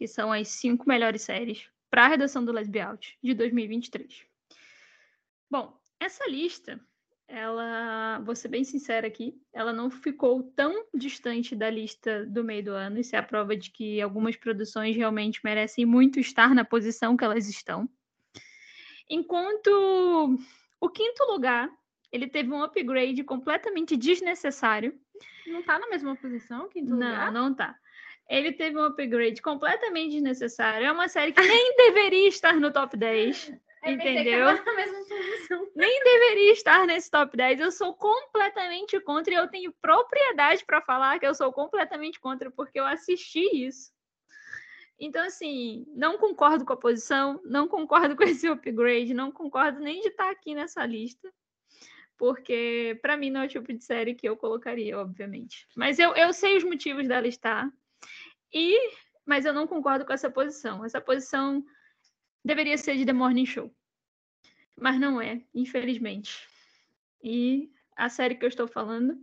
[0.03, 4.27] que são as cinco melhores séries para a redação do Lesbiaut de 2023.
[5.49, 6.81] Bom, essa lista,
[7.29, 12.65] ela, vou ser bem sincera aqui, ela não ficou tão distante da lista do meio
[12.65, 12.99] do ano.
[12.99, 17.23] Isso é a prova de que algumas produções realmente merecem muito estar na posição que
[17.23, 17.89] elas estão.
[19.09, 20.37] Enquanto
[20.81, 21.71] o quinto lugar,
[22.11, 25.01] ele teve um upgrade completamente desnecessário
[25.47, 27.33] não tá na mesma posição que Não, lugar?
[27.33, 27.77] não tá.
[28.29, 30.87] Ele teve um upgrade completamente desnecessário.
[30.87, 33.53] É uma série que nem deveria estar no top 10.
[33.85, 34.47] É entendeu?
[35.75, 37.61] Nem deveria estar nesse top 10.
[37.61, 42.49] Eu sou completamente contra e eu tenho propriedade para falar que eu sou completamente contra
[42.49, 43.91] porque eu assisti isso.
[45.01, 50.01] Então, assim, não concordo com a posição, não concordo com esse upgrade, não concordo nem
[50.01, 51.29] de estar aqui nessa lista
[52.23, 55.67] porque para mim não é o tipo de série que eu colocaria, obviamente.
[55.75, 57.69] Mas eu, eu sei os motivos dela estar,
[58.53, 58.77] e
[59.25, 60.85] mas eu não concordo com essa posição.
[60.85, 61.65] Essa posição
[62.45, 63.73] deveria ser de The Morning Show,
[64.77, 66.49] mas não é, infelizmente.
[67.23, 69.17] E a série que eu estou falando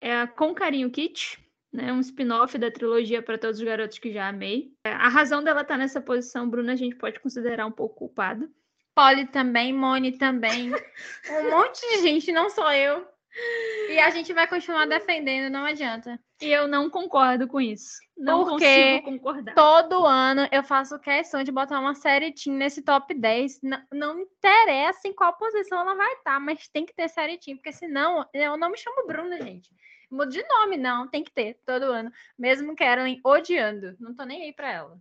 [0.00, 1.38] é a Com Carinho Kit,
[1.72, 4.72] né, um spin-off da trilogia para todos os garotos que já amei.
[4.84, 8.50] A razão dela estar tá nessa posição, Bruna, a gente pode considerar um pouco culpada,
[8.94, 10.70] Polly também, Moni também.
[11.28, 13.06] Um monte de gente, não sou eu.
[13.86, 16.18] E a gente vai continuar defendendo, não adianta.
[16.40, 17.98] E eu não concordo com isso.
[18.16, 19.54] Não Porque consigo concordar.
[19.54, 23.60] todo ano eu faço questão de botar uma série Team nesse top 10.
[23.62, 27.56] Não, não interessa em qual posição ela vai estar, mas tem que ter série Team,
[27.56, 29.70] porque senão eu não me chamo Bruna, gente.
[30.10, 32.10] Mudo de nome, não, tem que ter todo ano.
[32.38, 33.94] Mesmo Carolyn odiando.
[34.00, 34.98] Não tô nem aí pra ela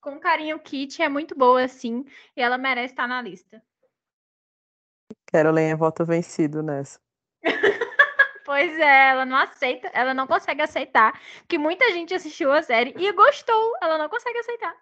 [0.00, 2.04] com carinho Kit é muito boa, sim,
[2.36, 3.62] e ela merece estar na lista.
[5.30, 7.00] Carolyn é voto vencido nessa.
[8.44, 12.94] pois é, ela não aceita, ela não consegue aceitar que muita gente assistiu a série
[12.96, 14.76] e gostou, ela não consegue aceitar.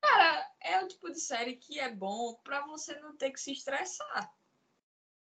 [0.00, 3.52] Cara, é o tipo de série que é bom pra você não ter que se
[3.52, 4.32] estressar.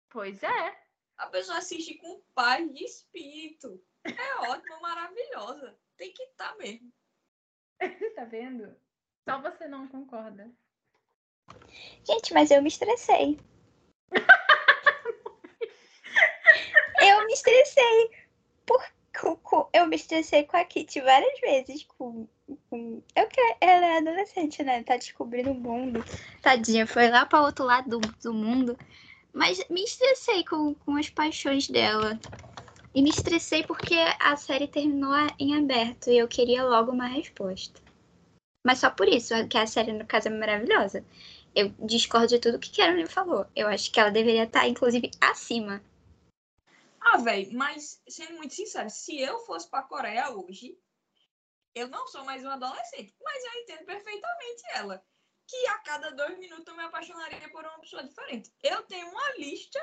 [0.10, 0.88] Pois é.
[1.18, 3.84] A pessoa assiste com paz de espírito.
[4.06, 5.78] É ótima, maravilhosa.
[5.96, 6.92] Tem que estar tá mesmo.
[8.16, 8.76] tá vendo?
[9.28, 10.52] Só você não concorda.
[12.04, 13.40] Gente, mas eu me estressei.
[17.02, 18.12] Eu me estressei.
[18.66, 18.84] Por,
[19.74, 21.84] eu me estressei com a Kitty várias vezes.
[21.98, 22.28] Com,
[22.70, 24.84] com, eu que ela é adolescente, né?
[24.84, 26.04] Tá descobrindo o mundo.
[26.42, 28.78] Tadinha, foi lá para outro lado do, do mundo.
[29.34, 32.20] Mas me estressei com, com as paixões dela.
[32.94, 37.80] E me estressei porque a série terminou em aberto e eu queria logo uma resposta.
[38.66, 41.06] Mas só por isso, que a série, no caso, é maravilhosa.
[41.58, 43.48] Eu discordo de tudo que Carolyn falou.
[43.56, 45.84] Eu acho que ela deveria estar, inclusive, acima.
[47.02, 50.78] Ah, velho, mas sendo muito sincero, se eu fosse pra Coreia hoje,
[51.74, 55.04] eu não sou mais uma adolescente, mas eu entendo perfeitamente ela.
[55.48, 58.54] Que a cada dois minutos eu me apaixonaria por uma pessoa diferente.
[58.62, 59.80] Eu tenho uma lista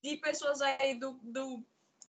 [0.00, 1.66] de pessoas aí do, do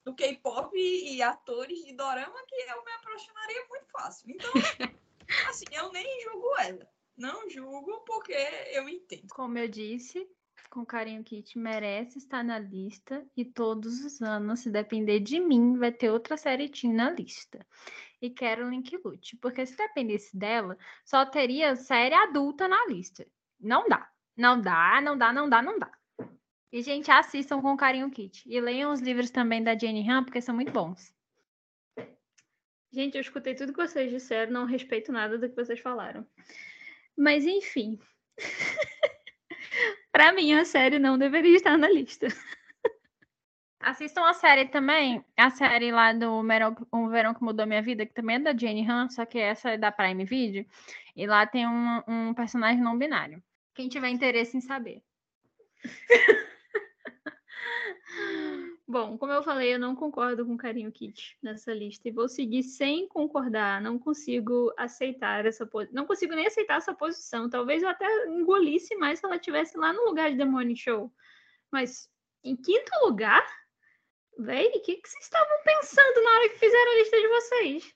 [0.02, 4.30] do K-pop e, e, atores de dorama que eu me apaixonaria muito fácil.
[4.30, 4.50] Então,
[5.50, 6.99] assim, eu nem julgo ela.
[7.16, 8.32] Não julgo porque
[8.72, 9.28] eu entendo.
[9.30, 10.26] Como eu disse,
[10.70, 15.76] com carinho Kit merece estar na lista e todos os anos, se depender de mim,
[15.76, 17.66] vai ter outra série Teen na lista.
[18.22, 23.26] E quero Link Lute, porque se dependesse dela, só teria série adulta na lista.
[23.58, 24.08] Não dá.
[24.36, 25.90] Não dá, não dá, não dá, não dá.
[26.72, 28.42] E, gente, assistam com carinho Kit.
[28.46, 31.12] E leiam os livros também da Jenny Han, porque são muito bons.
[32.92, 36.26] Gente, eu escutei tudo que vocês disseram, não respeito nada do que vocês falaram.
[37.20, 37.98] Mas, enfim.
[40.10, 42.28] Para mim, a série não deveria estar na lista.
[43.78, 48.06] Assistam a série também, a série lá do Verão, um Verão que Mudou Minha Vida,
[48.06, 50.64] que também é da Jenny Han, só que essa é da Prime Video.
[51.14, 53.42] E lá tem um, um personagem não binário.
[53.74, 55.02] Quem tiver interesse em saber.
[58.90, 62.64] Bom, como eu falei, eu não concordo com Carinho Kit nessa lista e vou seguir
[62.64, 63.80] sem concordar.
[63.80, 65.94] Não consigo aceitar essa posição.
[65.94, 67.48] Não consigo nem aceitar essa posição.
[67.48, 71.08] Talvez eu até engolisse mais se ela estivesse lá no lugar de The Morning Show.
[71.70, 72.10] Mas
[72.42, 73.46] em quinto lugar,
[74.36, 77.94] véi, o que, que vocês estavam pensando na hora que fizeram a lista de vocês?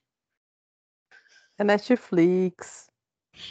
[1.59, 2.88] É Netflix.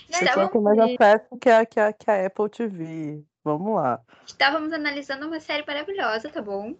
[0.07, 0.47] Estava...
[0.47, 3.25] Tem mais acesso que a, que, a, que a Apple TV.
[3.43, 4.01] Vamos lá.
[4.25, 6.73] Estávamos analisando uma série maravilhosa, tá bom?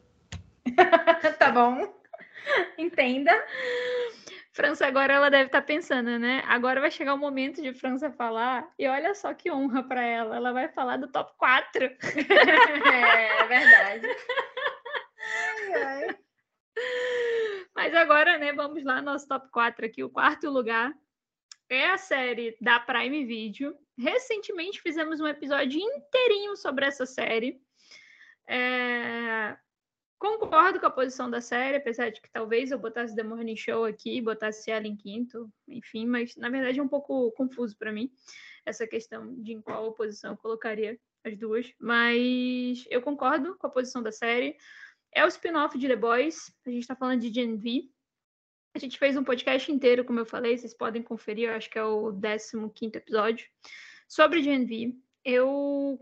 [1.39, 1.93] tá bom.
[2.77, 3.31] Entenda.
[4.53, 6.43] França agora ela deve estar tá pensando, né?
[6.45, 10.35] Agora vai chegar o momento de França falar, e olha só que honra para ela.
[10.35, 11.85] Ela vai falar do top 4.
[11.85, 11.95] é,
[13.41, 14.07] é verdade.
[15.19, 16.17] Ai, ai.
[17.75, 20.03] Mas agora, né, vamos lá, nosso top 4 aqui.
[20.03, 20.93] O quarto lugar
[21.67, 23.75] é a série da Prime Video.
[23.97, 27.59] Recentemente fizemos um episódio inteirinho sobre essa série.
[28.47, 29.57] É...
[30.19, 33.83] Concordo com a posição da série, apesar de que talvez eu botasse The Morning Show
[33.83, 38.09] aqui, botasse ela em quinto, enfim, mas na verdade é um pouco confuso para mim
[38.65, 41.71] essa questão de em qual posição eu colocaria as duas.
[41.79, 44.55] Mas eu concordo com a posição da série.
[45.13, 47.89] É o spin-off de The Boys, a gente está falando de Gen V.
[48.75, 51.77] A gente fez um podcast inteiro, como eu falei, vocês podem conferir, eu acho que
[51.77, 53.47] é o 15 episódio,
[54.07, 54.95] sobre Gen V.
[55.23, 55.99] Eu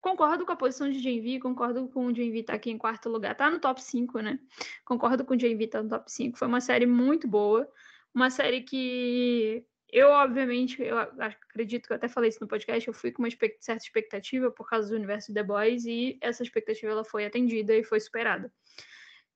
[0.00, 3.08] Concordo com a posição de Genvi, concordo com o Genvi estar tá aqui em quarto
[3.08, 3.34] lugar.
[3.34, 4.38] Tá no top 5, né?
[4.84, 6.38] Concordo com o Genvi estar tá no top 5.
[6.38, 7.68] Foi uma série muito boa.
[8.14, 12.94] Uma série que eu, obviamente, eu acredito que eu até falei isso no podcast, eu
[12.94, 17.04] fui com uma certa expectativa por causa do universo The Boys e essa expectativa ela
[17.04, 18.52] foi atendida e foi superada.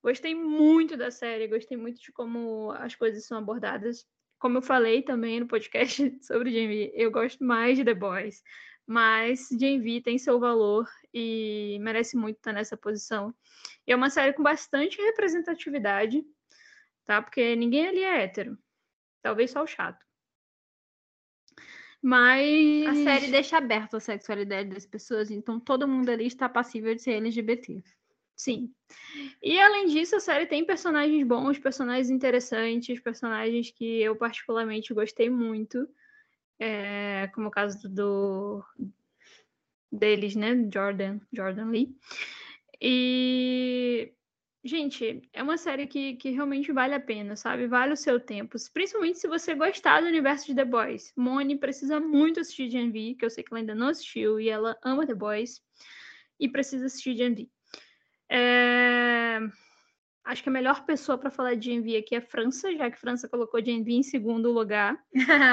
[0.02, 4.06] Gostei muito da série, gostei muito de como as coisas são abordadas.
[4.38, 8.42] Como eu falei também no podcast sobre Jamie, eu gosto mais de The Boys
[8.86, 13.34] mas Gen tem seu valor e merece muito estar nessa posição.
[13.86, 16.24] E é uma série com bastante representatividade,
[17.04, 17.22] tá?
[17.22, 18.58] Porque ninguém ali é hétero.
[19.22, 20.04] Talvez só o chato.
[22.02, 22.86] Mas.
[22.86, 27.00] A série deixa aberta a sexualidade das pessoas, então todo mundo ali está passível de
[27.00, 27.82] ser LGBT.
[28.36, 28.74] Sim.
[29.42, 35.30] E além disso, a série tem personagens bons, personagens interessantes, personagens que eu particularmente gostei
[35.30, 35.88] muito
[36.58, 38.64] é, como o caso do
[39.90, 41.96] deles, né, Jordan, Jordan Lee.
[42.80, 44.12] E
[44.64, 47.66] gente, é uma série que, que realmente vale a pena, sabe?
[47.66, 51.12] Vale o seu tempo, principalmente se você gostar do universo de The Boys.
[51.16, 54.48] Moni precisa muito assistir Gen V, que eu sei que ela ainda não assistiu e
[54.48, 55.60] ela ama The Boys
[56.40, 57.48] e precisa assistir Gen V.
[58.30, 59.38] É...
[60.24, 63.28] Acho que a melhor pessoa para falar de Envy aqui é França, já que França
[63.28, 64.98] colocou de Envy em segundo lugar.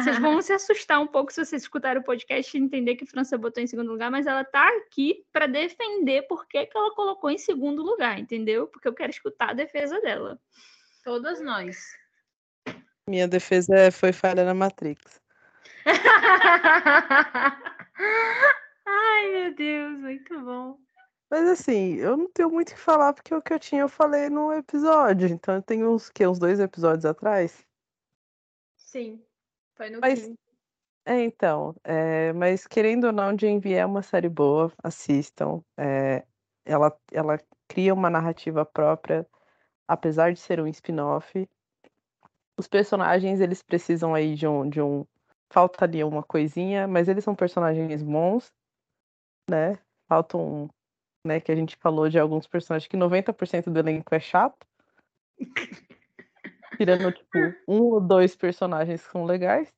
[0.01, 3.38] vocês vão se assustar um pouco se vocês escutarem o podcast e entender que França
[3.38, 7.30] botou em segundo lugar, mas ela tá aqui para defender por que, que ela colocou
[7.30, 8.65] em segundo lugar, entendeu?
[8.65, 10.39] Porque eu quero escutar a defesa dela.
[11.03, 11.78] Todas nós.
[13.09, 15.19] Minha defesa foi falha na Matrix.
[18.86, 20.78] Ai, meu Deus, muito bom.
[21.32, 23.88] Mas assim, eu não tenho muito o que falar, porque o que eu tinha eu
[23.88, 25.29] falei no episódio.
[25.29, 27.65] Então eu tenho uns, que, uns dois episódios atrás.
[28.75, 29.23] Sim,
[29.73, 30.29] foi no mas,
[31.05, 31.73] É, então.
[31.86, 35.63] É, mas querendo ou não, Jane é uma série boa, assistam.
[35.77, 36.25] É,
[36.65, 39.25] ela, ela cria uma narrativa própria,
[39.88, 41.47] apesar de ser um spin-off.
[42.57, 45.05] Os personagens, eles precisam aí de um, de um.
[45.49, 48.53] Falta ali uma coisinha, mas eles são personagens bons,
[49.49, 49.79] né?
[50.07, 50.69] Falta um,
[51.26, 51.39] né?
[51.39, 54.65] Que a gente falou de alguns personagens que 90% do elenco é chato.
[56.78, 59.74] Tirando, tipo, um ou dois personagens que são legais.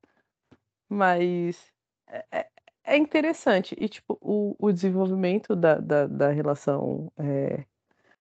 [0.90, 1.72] Mas
[2.08, 2.50] é, é,
[2.84, 3.76] é interessante.
[3.80, 7.66] E, tipo, o, o desenvolvimento da, da, da relação é,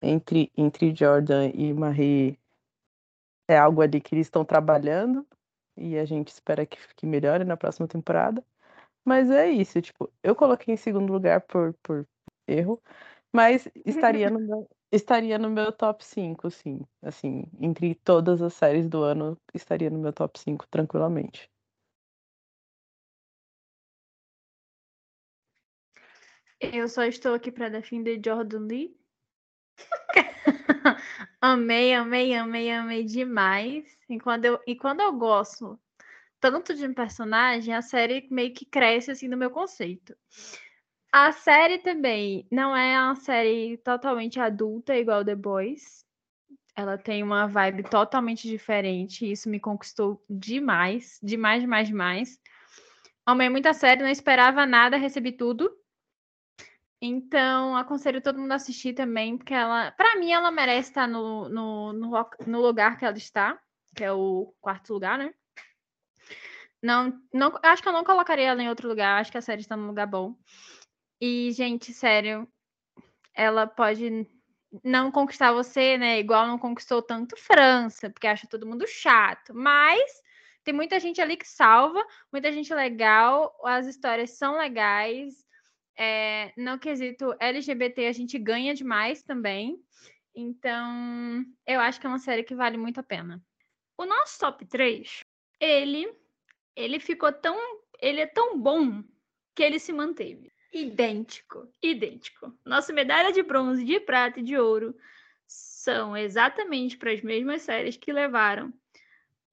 [0.01, 2.39] entre, entre Jordan e Marie
[3.47, 5.25] é algo ali que eles estão trabalhando.
[5.77, 8.43] E a gente espera que, que melhore na próxima temporada.
[9.05, 12.05] Mas é isso, tipo, eu coloquei em segundo lugar por, por
[12.47, 12.81] erro,
[13.31, 16.81] mas estaria no meu, estaria no meu top 5, sim.
[17.01, 21.49] Assim, entre todas as séries do ano, estaria no meu top 5 tranquilamente.
[26.59, 28.97] Eu só estou aqui para defender Jordan Lee.
[31.39, 33.85] amei, amei, amei, amei demais.
[34.09, 35.79] E quando, eu, e quando eu gosto
[36.39, 40.15] tanto de um personagem, a série meio que cresce assim no meu conceito.
[41.19, 46.05] A série também não é uma série totalmente adulta, igual The Boys.
[46.75, 49.25] Ela tem uma vibe totalmente diferente.
[49.25, 52.39] Isso me conquistou demais, demais, demais, demais.
[53.25, 55.75] Amei muita série, não esperava nada, recebi tudo.
[57.01, 61.49] Então, aconselho todo mundo a assistir também, porque ela, para mim, ela merece estar no,
[61.49, 63.59] no, no, no, lugar que ela está,
[63.95, 65.33] que é o quarto lugar, né?
[66.79, 69.61] Não, não, acho que eu não colocaria ela em outro lugar, acho que a série
[69.61, 70.35] está num lugar bom.
[71.19, 72.47] E, gente, sério,
[73.33, 74.27] ela pode
[74.83, 76.19] não conquistar você, né?
[76.19, 79.53] Igual não conquistou tanto França, porque acha todo mundo chato.
[79.53, 80.01] Mas
[80.63, 85.45] tem muita gente ali que salva, muita gente legal, as histórias são legais.
[85.97, 89.81] É, no quesito LGBT, a gente ganha demais também.
[90.35, 93.41] Então, eu acho que é uma série que vale muito a pena.
[93.97, 95.21] O nosso top 3,
[95.59, 96.07] ele,
[96.75, 97.57] ele ficou tão.
[97.99, 99.03] Ele é tão bom
[99.55, 100.51] que ele se manteve.
[100.73, 101.71] Idêntico.
[101.81, 102.53] Idêntico.
[102.65, 104.95] Nossa medalha de bronze, de prata e de ouro
[105.47, 108.73] são exatamente para as mesmas séries que levaram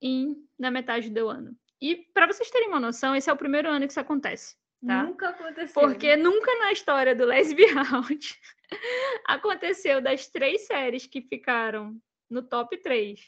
[0.03, 1.57] em, na metade do ano.
[1.81, 4.57] E para vocês terem uma noção, esse é o primeiro ano que isso acontece.
[4.87, 5.05] Tá?
[5.05, 5.83] Nunca aconteceu.
[5.83, 8.41] Porque nunca na história do Lesbiaut
[9.27, 11.97] aconteceu das três séries que ficaram
[12.29, 13.21] no top 3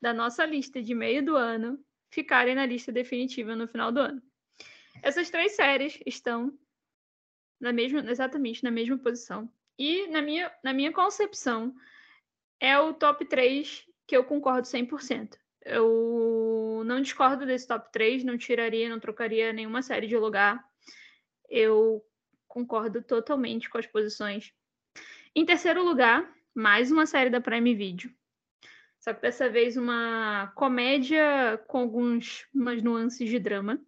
[0.00, 1.78] da nossa lista de meio do ano
[2.10, 4.22] ficarem na lista definitiva no final do ano.
[5.02, 6.56] Essas três séries estão
[7.60, 9.50] na mesma, exatamente na mesma posição.
[9.78, 11.74] E na minha, na minha concepção,
[12.60, 15.36] é o top 3 que eu concordo 100%.
[15.64, 20.64] Eu não discordo desse top 3, não tiraria, não trocaria nenhuma série de lugar.
[21.48, 22.04] Eu
[22.46, 24.52] concordo totalmente com as posições.
[25.34, 28.10] Em terceiro lugar, mais uma série da Prime Video.
[28.98, 32.46] Só que dessa vez uma comédia com algumas
[32.82, 33.80] nuances de drama,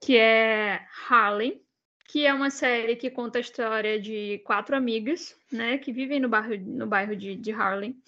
[0.00, 1.62] que é Harlem,
[2.10, 6.28] que é uma série que conta a história de quatro amigas, né, que vivem no
[6.28, 8.02] bairro, no bairro de, de Harlem,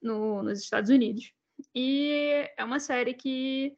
[0.00, 1.34] no, nos Estados Unidos.
[1.74, 3.76] E é uma série que,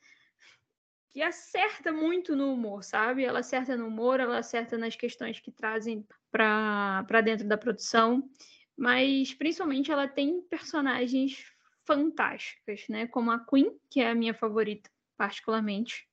[1.13, 3.25] que acerta muito no humor, sabe?
[3.25, 8.31] Ela acerta no humor, ela acerta nas questões que trazem para dentro da produção,
[8.77, 11.45] mas principalmente ela tem personagens
[11.85, 13.09] fantásticas, né?
[13.09, 16.07] Como a Queen, que é a minha favorita, particularmente.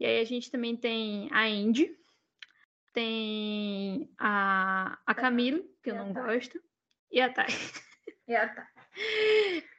[0.00, 1.99] E aí a gente também tem a Andy,
[2.92, 6.60] tem a, a Camille, que eu não gosto,
[7.10, 7.46] e a Thay.
[8.28, 8.64] E a Thay.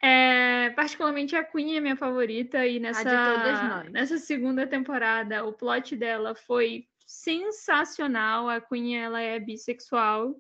[0.02, 6.36] É, particularmente a Queen é minha favorita, e nessa, nessa segunda temporada o plot dela
[6.36, 8.50] foi sensacional.
[8.50, 10.36] A Queen ela é bissexual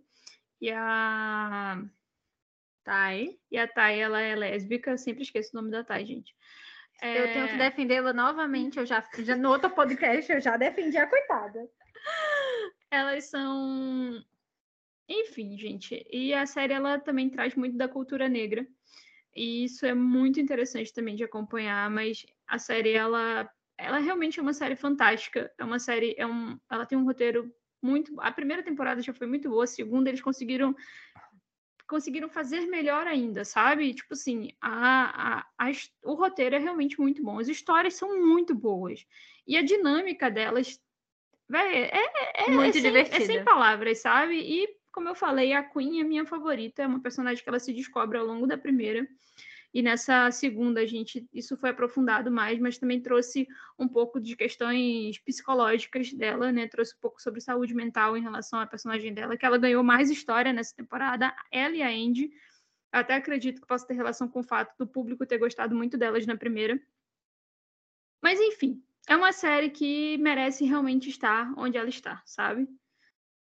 [0.59, 1.81] e a
[2.83, 6.35] Thay, e a Thay ela é lésbica, sempre esqueço o nome da Thay, gente.
[7.01, 7.19] É...
[7.19, 8.77] Eu tenho que defendê-la novamente.
[8.77, 11.67] Eu já, já no outro podcast eu já defendi a coitada.
[12.91, 14.21] Elas são.
[15.07, 16.05] Enfim, gente.
[16.11, 18.67] E a série ela também traz muito da cultura negra.
[19.33, 24.41] E isso é muito interessante também de acompanhar, mas a série, ela, ela realmente é
[24.43, 25.51] uma série fantástica.
[25.57, 27.49] É uma série, é um, ela tem um roteiro
[27.81, 28.13] muito.
[28.19, 30.75] A primeira temporada já foi muito boa, a segunda eles conseguiram
[31.87, 33.93] conseguiram fazer melhor ainda, sabe?
[33.93, 35.71] Tipo assim, a, a, a,
[36.05, 39.05] o roteiro é realmente muito bom, as histórias são muito boas.
[39.45, 40.79] E a dinâmica delas
[41.51, 43.17] véio, é, é, é, muito é divertida.
[43.17, 44.35] Sem, é sem palavras, sabe?
[44.35, 47.73] E, como eu falei, a Queen é minha favorita, é uma personagem que ela se
[47.73, 49.07] descobre ao longo da primeira.
[49.73, 53.47] E nessa segunda, a gente, isso foi aprofundado mais, mas também trouxe
[53.79, 56.67] um pouco de questões psicológicas dela, né?
[56.67, 60.09] Trouxe um pouco sobre saúde mental em relação à personagem dela, que ela ganhou mais
[60.09, 62.31] história nessa temporada, ela e a Andy.
[62.91, 66.25] Até acredito que possa ter relação com o fato do público ter gostado muito delas
[66.25, 66.77] na primeira.
[68.21, 72.67] Mas enfim, é uma série que merece realmente estar onde ela está, sabe?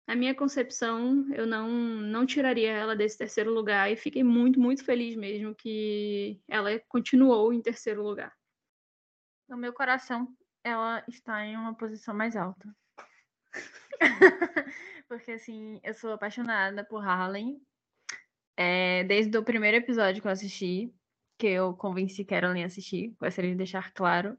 [0.09, 4.82] na minha concepção, eu não, não tiraria ela desse terceiro lugar e fiquei muito, muito
[4.82, 8.34] feliz mesmo que ela continuou em terceiro lugar.
[9.46, 10.34] No meu coração,
[10.64, 12.74] ela está em uma posição mais alta.
[15.07, 17.61] Porque, assim, eu sou apaixonada por Harlem.
[18.57, 20.90] É, desde o primeiro episódio que eu assisti,
[21.38, 24.38] que eu convenci Carolyn a assistir, gostaria de deixar claro.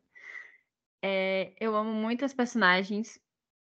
[1.01, 3.19] É, eu amo muitas personagens,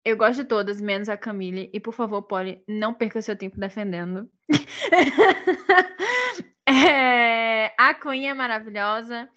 [0.03, 1.69] eu gosto de todas, menos a Camille.
[1.73, 4.29] E por favor, Polly, não perca seu tempo defendendo.
[6.67, 7.71] é...
[7.77, 9.29] A Queen é maravilhosa.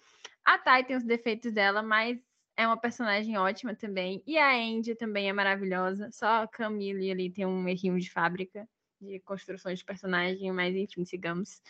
[0.43, 2.19] A Tai tem os defeitos dela, mas
[2.57, 4.23] é uma personagem ótima também.
[4.25, 6.09] E a Andy também é maravilhosa.
[6.11, 8.67] Só a Camille ali tem um errinho de fábrica
[8.99, 11.61] de construções de personagem, mas enfim, sigamos.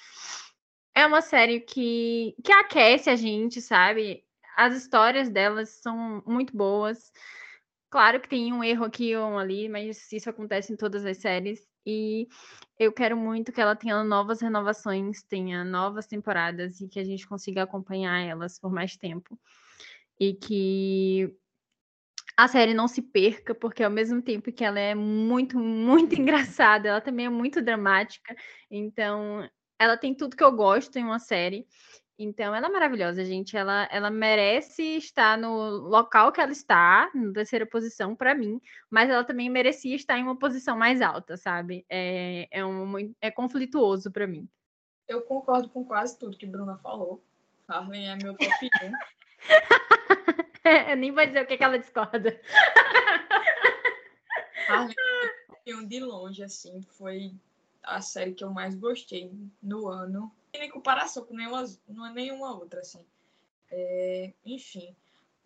[0.93, 4.24] É uma série que, que aquece a gente, sabe?
[4.56, 7.12] As histórias delas são muito boas.
[7.89, 11.18] Claro que tem um erro aqui ou um ali, mas isso acontece em todas as
[11.18, 11.68] séries.
[11.86, 12.28] E
[12.80, 17.28] eu quero muito que ela tenha novas renovações, tenha novas temporadas e que a gente
[17.28, 19.39] consiga acompanhar elas por mais tempo.
[20.20, 21.36] E que
[22.38, 26.89] a série não se perca, porque ao mesmo tempo que ela é muito, muito engraçada,
[26.89, 28.36] ela também é muito dramática.
[28.70, 29.49] Então,
[29.80, 31.66] ela tem tudo que eu gosto em uma série.
[32.18, 33.57] Então, ela é maravilhosa, gente.
[33.57, 39.09] Ela, ela merece estar no local que ela está, na terceira posição, para mim, mas
[39.09, 41.86] ela também merecia estar em uma posição mais alta, sabe?
[41.89, 44.47] É, é, um, é conflituoso para mim.
[45.07, 47.22] Eu concordo com quase tudo que Bruna falou.
[47.68, 48.91] Harlem é meu top 1.
[50.89, 52.39] Eu nem vou dizer o que, que ela discorda.
[54.68, 54.95] Harlem
[55.68, 57.34] é de longe, assim, foi
[57.84, 62.56] a série que eu mais gostei no ano nem comparação com nenhuma, não é nenhuma
[62.56, 63.06] outra, assim.
[63.72, 64.95] É, enfim.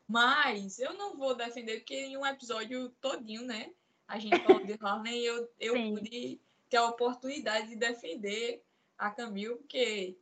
[0.08, 3.72] Mas eu não vou defender, porque em um episódio todinho, né?
[4.08, 8.64] A gente falou de Harlem e eu, eu pude ter a oportunidade de defender
[8.98, 10.18] a Camille, porque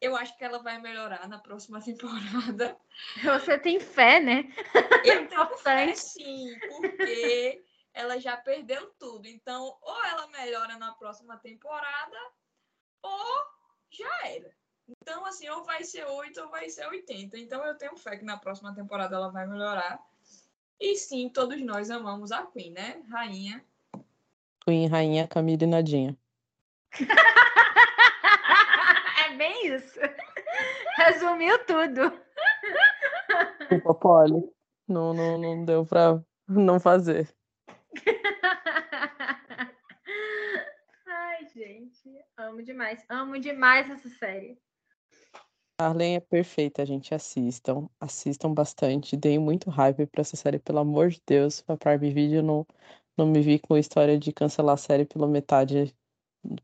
[0.00, 2.76] eu acho que ela vai melhorar na próxima temporada.
[3.22, 4.52] Você tem fé, né?
[5.04, 7.64] Eu tenho fé, sim, porque
[7.94, 9.26] ela já perdeu tudo.
[9.28, 12.18] Então, ou ela melhora na próxima temporada,
[13.00, 13.46] ou
[13.96, 14.50] já era.
[14.88, 17.38] Então, assim, ou vai ser 8 ou vai ser 80.
[17.38, 20.00] Então, eu tenho fé que na próxima temporada ela vai melhorar.
[20.80, 23.02] E sim, todos nós amamos a Queen, né?
[23.10, 23.64] Rainha.
[24.64, 26.18] Queen, Rainha, Camila e Nadinha.
[29.26, 29.98] é bem isso.
[30.96, 32.12] Resumiu tudo.
[33.70, 34.52] Desculpa, Polly.
[34.88, 37.32] Não, não, não deu pra não fazer.
[41.54, 42.24] Gente.
[42.36, 43.04] Amo demais.
[43.08, 44.58] Amo demais essa série.
[45.78, 47.14] Arlen é perfeita, gente.
[47.14, 47.88] Assistam.
[48.00, 49.16] Assistam bastante.
[49.16, 51.64] Deem muito hype pra essa série, pelo amor de Deus.
[51.68, 52.66] A Prime Video não,
[53.16, 55.94] não me vi com a história de cancelar a série pela metade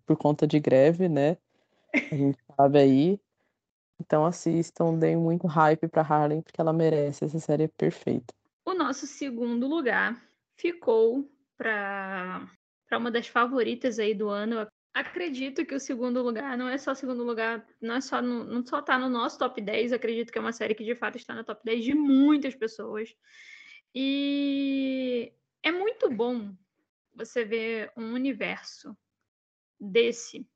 [0.06, 1.36] por conta de greve, né?
[1.94, 3.20] A gente sabe aí.
[4.00, 7.24] Então assistam, deem muito hype pra Harlem, porque ela merece.
[7.24, 8.32] Essa série é perfeita.
[8.64, 10.22] O nosso segundo lugar
[10.56, 12.48] ficou para
[12.92, 17.22] uma das favoritas aí do ano, Acredito que o segundo lugar não é só segundo
[17.22, 20.40] lugar, não é só no, não só tá no nosso top 10, acredito que é
[20.40, 23.14] uma série que de fato está no top 10 de muitas pessoas.
[23.94, 25.32] E
[25.62, 26.54] é muito bom
[27.14, 28.96] você ver um universo
[29.80, 30.46] desse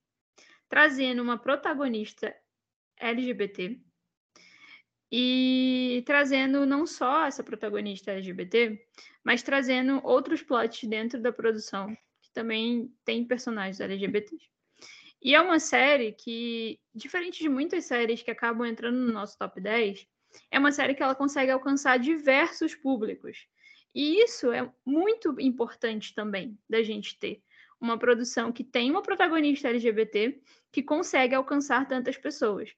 [0.69, 2.35] trazendo uma protagonista
[2.99, 3.79] LGBT
[5.11, 8.83] e trazendo não só essa protagonista LGBT,
[9.23, 11.95] mas trazendo outros plots dentro da produção
[12.33, 14.51] também tem personagens LGBTs.
[15.21, 19.61] E é uma série que, diferente de muitas séries que acabam entrando no nosso top
[19.61, 20.07] 10,
[20.51, 23.47] é uma série que ela consegue alcançar diversos públicos.
[23.95, 27.43] E isso é muito importante também da gente ter.
[27.81, 32.71] uma produção que tem uma protagonista LGBT que consegue alcançar tantas pessoas.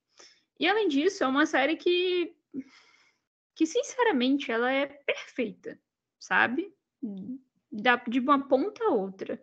[0.59, 2.35] E além disso, é uma série que
[3.55, 5.79] que sinceramente ela é perfeita,
[6.19, 6.73] sabe?
[8.09, 9.43] De uma ponta a outra.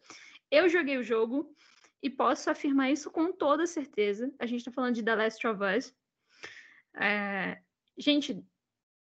[0.49, 1.53] Eu joguei o jogo
[2.01, 4.33] e posso afirmar isso com toda certeza.
[4.39, 5.93] A gente está falando de The Last of Us.
[6.95, 7.59] É...
[7.97, 8.43] Gente,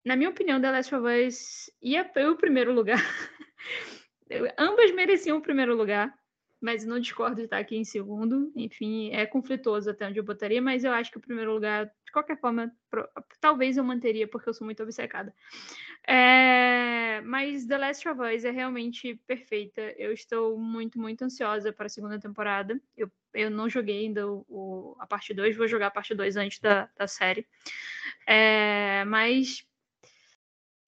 [0.05, 3.01] na minha opinião, The Last of Us ia para o primeiro lugar.
[4.59, 6.15] Ambas mereciam o primeiro lugar,
[6.61, 8.53] mas não discordo de estar aqui em segundo.
[8.55, 12.13] Enfim, é conflituoso até onde eu botaria, mas eu acho que o primeiro lugar, de
[12.13, 12.73] qualquer forma,
[13.41, 15.35] talvez eu manteria, porque eu sou muito obcecada.
[16.07, 17.21] É...
[17.23, 19.81] Mas The Last of Us é realmente perfeita.
[19.99, 22.81] Eu estou muito, muito ansiosa para a segunda temporada.
[22.97, 26.37] Eu, eu não joguei ainda o, o a parte 2, vou jogar a parte 2
[26.37, 27.45] antes da, da série.
[28.27, 29.05] É...
[29.07, 29.67] Mas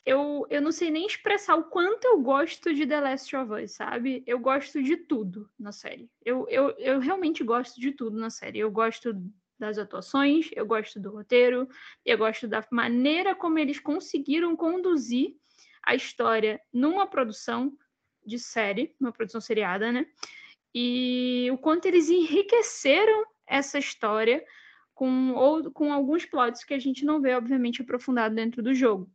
[0.06, 3.72] eu, eu não sei nem expressar o quanto eu gosto de The Last of Us,
[3.72, 4.22] sabe?
[4.24, 6.08] Eu gosto de tudo na série.
[6.24, 8.60] Eu, eu, eu realmente gosto de tudo na série.
[8.60, 9.12] Eu gosto
[9.58, 11.68] das atuações, eu gosto do roteiro,
[12.04, 15.36] eu gosto da maneira como eles conseguiram conduzir
[15.82, 17.76] a história numa produção
[18.24, 20.06] de série, uma produção seriada, né?
[20.74, 24.44] E o quanto eles enriqueceram essa história
[24.94, 29.10] com, ou, com alguns plots que a gente não vê, obviamente, aprofundado dentro do jogo.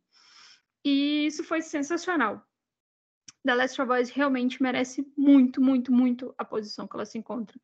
[0.84, 2.44] E isso foi sensacional.
[3.44, 7.58] The Last of Us realmente merece muito, muito, muito a posição que ela se encontra.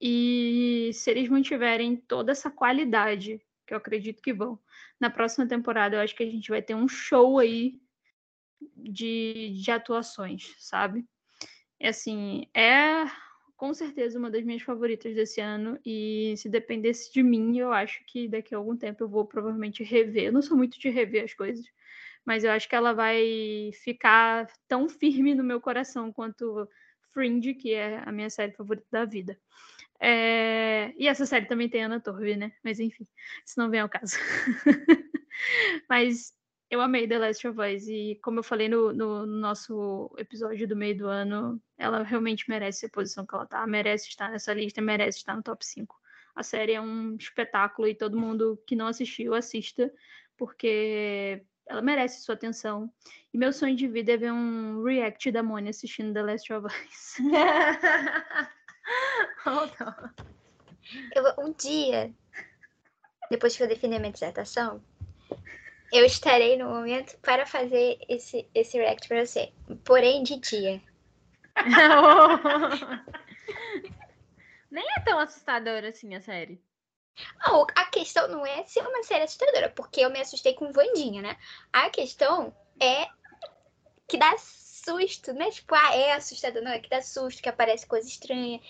[0.00, 4.58] E se eles mantiverem toda essa qualidade, que eu acredito que vão,
[5.00, 7.80] na próxima temporada eu acho que a gente vai ter um show aí
[8.76, 11.04] de, de atuações, sabe?
[11.80, 13.04] Assim, é
[13.58, 15.78] com certeza uma das minhas favoritas desse ano.
[15.84, 19.82] E se dependesse de mim, eu acho que daqui a algum tempo eu vou provavelmente
[19.82, 20.26] rever.
[20.26, 21.66] Eu não sou muito de rever as coisas,
[22.24, 26.68] mas eu acho que ela vai ficar tão firme no meu coração quanto
[27.12, 29.36] Fringe, que é a minha série favorita da vida.
[30.00, 30.92] É...
[30.96, 32.52] E essa série também tem Ana Torv, né?
[32.62, 33.06] Mas enfim,
[33.44, 34.16] isso não vem ao caso.
[35.88, 36.32] Mas
[36.70, 40.76] eu amei The Last of Us e, como eu falei no, no, nosso episódio do
[40.76, 44.80] meio do ano, ela realmente merece a posição que ela tá, merece estar nessa lista,
[44.80, 45.96] merece estar no top 5.
[46.36, 49.92] A série é um espetáculo e todo mundo que não assistiu, assista,
[50.36, 52.92] porque ela merece sua atenção.
[53.32, 56.66] E meu sonho de vida é ver um react da Mônia assistindo The Last of
[56.66, 57.16] Us.
[61.14, 62.12] eu, um dia,
[63.30, 64.82] depois que eu definir a minha dissertação,
[65.92, 69.52] eu estarei no momento para fazer esse, esse react para você.
[69.84, 70.82] Porém, de dia.
[74.70, 76.62] Nem é tão assustadora assim a série.
[77.44, 81.22] Não, a questão não é ser uma série assustadora, porque eu me assustei com Vandinha,
[81.22, 81.36] né?
[81.72, 83.08] A questão é
[84.06, 84.36] que dá
[84.88, 88.08] susto, não é tipo, ah, é assustador, não, é que dá susto, que aparece coisa
[88.08, 88.60] estranha.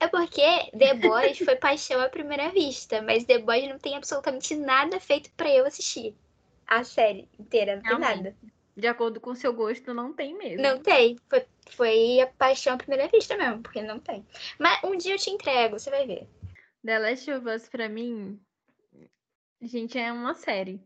[0.00, 0.42] É porque
[0.76, 5.30] The Boys foi paixão à primeira vista, mas The Boys não tem absolutamente nada feito
[5.36, 6.14] para eu assistir.
[6.66, 8.36] A série inteira, não tem nada.
[8.76, 10.62] De acordo com o seu gosto, não tem mesmo.
[10.62, 11.16] Não tem.
[11.28, 14.24] Foi, foi a paixão à primeira vista mesmo, porque não tem.
[14.58, 16.28] Mas um dia eu te entrego, você vai ver.
[16.84, 18.38] The Last of Us, pra mim,
[19.60, 20.80] gente, é uma série.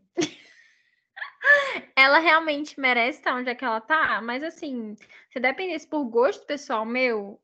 [1.95, 4.95] Ela realmente merece estar onde é que ela tá, mas assim,
[5.29, 7.39] se dependesse por gosto pessoal meu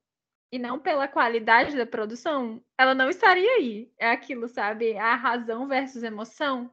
[0.52, 3.92] e não pela qualidade da produção, ela não estaria aí.
[4.00, 4.98] É aquilo, sabe?
[4.98, 6.72] A razão versus emoção.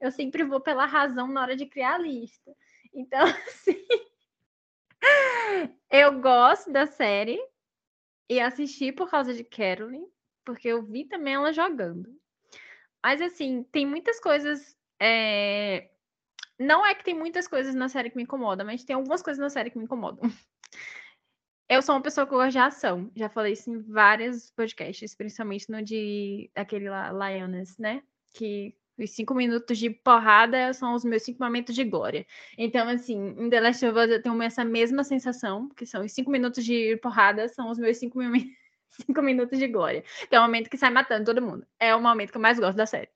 [0.00, 2.54] Eu sempre vou pela razão na hora de criar a lista.
[2.94, 3.84] Então, assim,
[5.90, 7.40] eu gosto da série
[8.28, 10.06] e assisti por causa de Carolyn,
[10.44, 12.08] porque eu vi também ela jogando.
[13.02, 14.76] Mas assim, tem muitas coisas.
[15.00, 15.90] É...
[16.58, 19.40] Não é que tem muitas coisas na série que me incomodam, mas tem algumas coisas
[19.40, 20.22] na série que me incomodam.
[21.68, 23.10] Eu sou uma pessoa que gosta de ação.
[23.14, 28.02] Já falei isso em vários podcasts, principalmente no de aquele lá, Lioness, né?
[28.32, 32.26] Que os cinco minutos de porrada são os meus cinco momentos de glória.
[32.56, 36.10] Então, assim, em The Last of Us eu tenho essa mesma sensação, que são os
[36.10, 38.18] cinco minutos de porrada, são os meus cinco
[38.90, 40.02] cinco minutos de glória.
[40.28, 41.66] Que é o momento que sai matando todo mundo.
[41.78, 43.10] É o momento que eu mais gosto da série.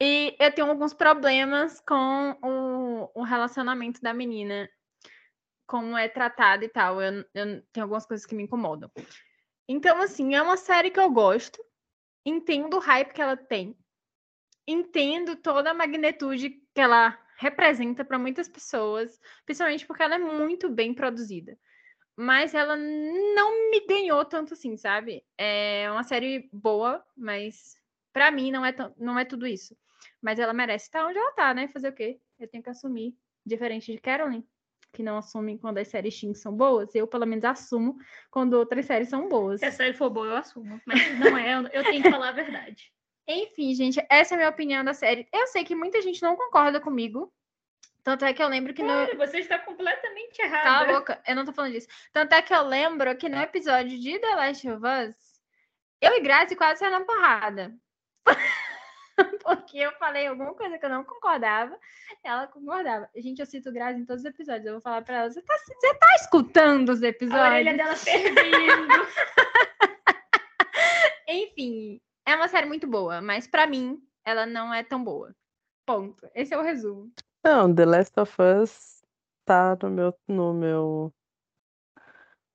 [0.00, 4.68] E eu tenho alguns problemas com o, o relacionamento da menina,
[5.66, 7.02] como é tratado e tal.
[7.02, 8.90] Eu, eu tenho algumas coisas que me incomodam.
[9.68, 11.62] Então, assim, é uma série que eu gosto.
[12.24, 13.76] Entendo o hype que ela tem.
[14.66, 20.68] Entendo toda a magnitude que ela representa para muitas pessoas, principalmente porque ela é muito
[20.68, 21.56] bem produzida
[22.20, 25.24] mas ela não me ganhou tanto assim, sabe?
[25.38, 27.76] É uma série boa, mas
[28.12, 29.76] para mim não é, não é tudo isso.
[30.20, 31.68] Mas ela merece estar onde ela tá, né?
[31.68, 32.20] Fazer o quê?
[32.38, 33.16] Eu tenho que assumir.
[33.44, 34.44] Diferente de Carolyn,
[34.92, 36.94] que não assumem quando as séries teen são boas.
[36.94, 37.96] Eu, pelo menos, assumo
[38.30, 39.60] quando outras séries são boas.
[39.60, 40.80] Se a série for boa, eu assumo.
[40.84, 42.92] Mas não é, eu tenho que falar a verdade.
[43.26, 45.28] Enfim, gente, essa é a minha opinião da série.
[45.32, 47.32] Eu sei que muita gente não concorda comigo.
[48.02, 49.18] Tanto é que eu lembro que Cara, no.
[49.18, 50.62] Você está completamente errada.
[50.62, 51.88] Cala a boca, eu não tô falando disso.
[52.10, 55.14] Tanto é que eu lembro que no episódio de The Last of Us,
[56.00, 57.74] eu e Grazi quase saíram na porrada.
[59.42, 61.78] Porque eu falei alguma coisa que eu não concordava,
[62.22, 63.08] ela concordava.
[63.16, 64.66] Gente, eu cito Grazi em todos os episódios.
[64.66, 67.44] Eu vou falar pra ela: você tá, você tá escutando os episódios?
[67.44, 68.38] A orelha dela fervendo.
[71.28, 75.34] Enfim, é uma série muito boa, mas para mim, ela não é tão boa.
[75.86, 76.28] Ponto.
[76.34, 77.10] Esse é o resumo.
[77.44, 79.02] Não, The Last of Us
[79.44, 81.14] tá no meu, no meu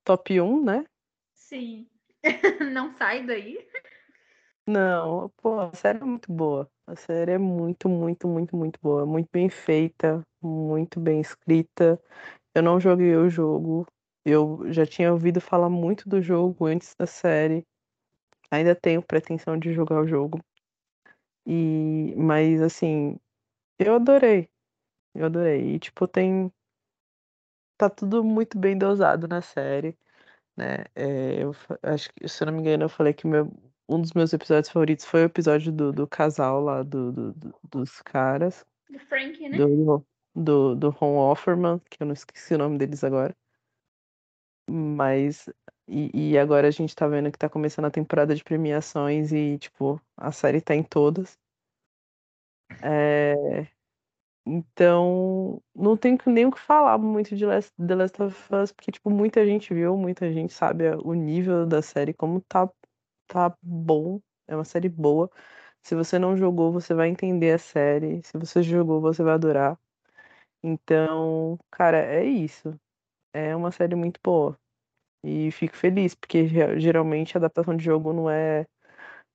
[0.04, 0.86] top 1, né?
[1.34, 1.88] Sim.
[2.72, 3.68] não sai daí.
[4.68, 6.70] Não, pô, a série é muito boa.
[6.88, 9.06] A série é muito, muito, muito, muito boa.
[9.06, 12.00] Muito bem feita, muito bem escrita.
[12.56, 13.86] Eu não joguei o jogo.
[14.26, 17.66] Eu já tinha ouvido falar muito do jogo antes da série.
[18.52, 20.40] Ainda tenho pretensão de jogar o jogo.
[21.46, 23.18] E, mas assim,
[23.80, 24.50] eu adorei.
[25.16, 25.76] Eu adorei.
[25.76, 26.52] E tipo, tem
[27.78, 29.98] tá tudo muito bem dosado na série,
[30.58, 30.86] né?
[30.96, 31.54] É, eu
[31.84, 33.52] acho que, se eu não me engano, eu falei que meu,
[33.96, 37.56] um dos meus episódios favoritos foi o episódio do, do casal lá, do, do, do
[37.72, 38.66] dos caras.
[38.90, 39.58] Do Frank, né?
[39.58, 43.36] Do, do, do Ron Offerman, que eu não esqueci o nome deles agora.
[44.70, 45.50] Mas.
[45.88, 49.58] E, e agora a gente tá vendo que tá começando a temporada de premiações e,
[49.58, 51.38] tipo, a série tá em todas.
[52.82, 53.68] É,
[54.46, 58.92] então, não tenho nem o que falar muito de Last, The Last of Us, porque,
[58.92, 62.70] tipo, muita gente viu, muita gente sabe o nível da série, como tá,
[63.34, 64.22] tá bom.
[64.48, 65.30] É uma série boa.
[65.84, 68.22] Se você não jogou, você vai entender a série.
[68.24, 69.80] Se você jogou, você vai adorar.
[70.64, 72.80] Então, cara, é isso.
[73.34, 74.60] É uma série muito boa.
[75.24, 76.48] E fico feliz, porque
[76.80, 78.66] geralmente a adaptação de jogo não é,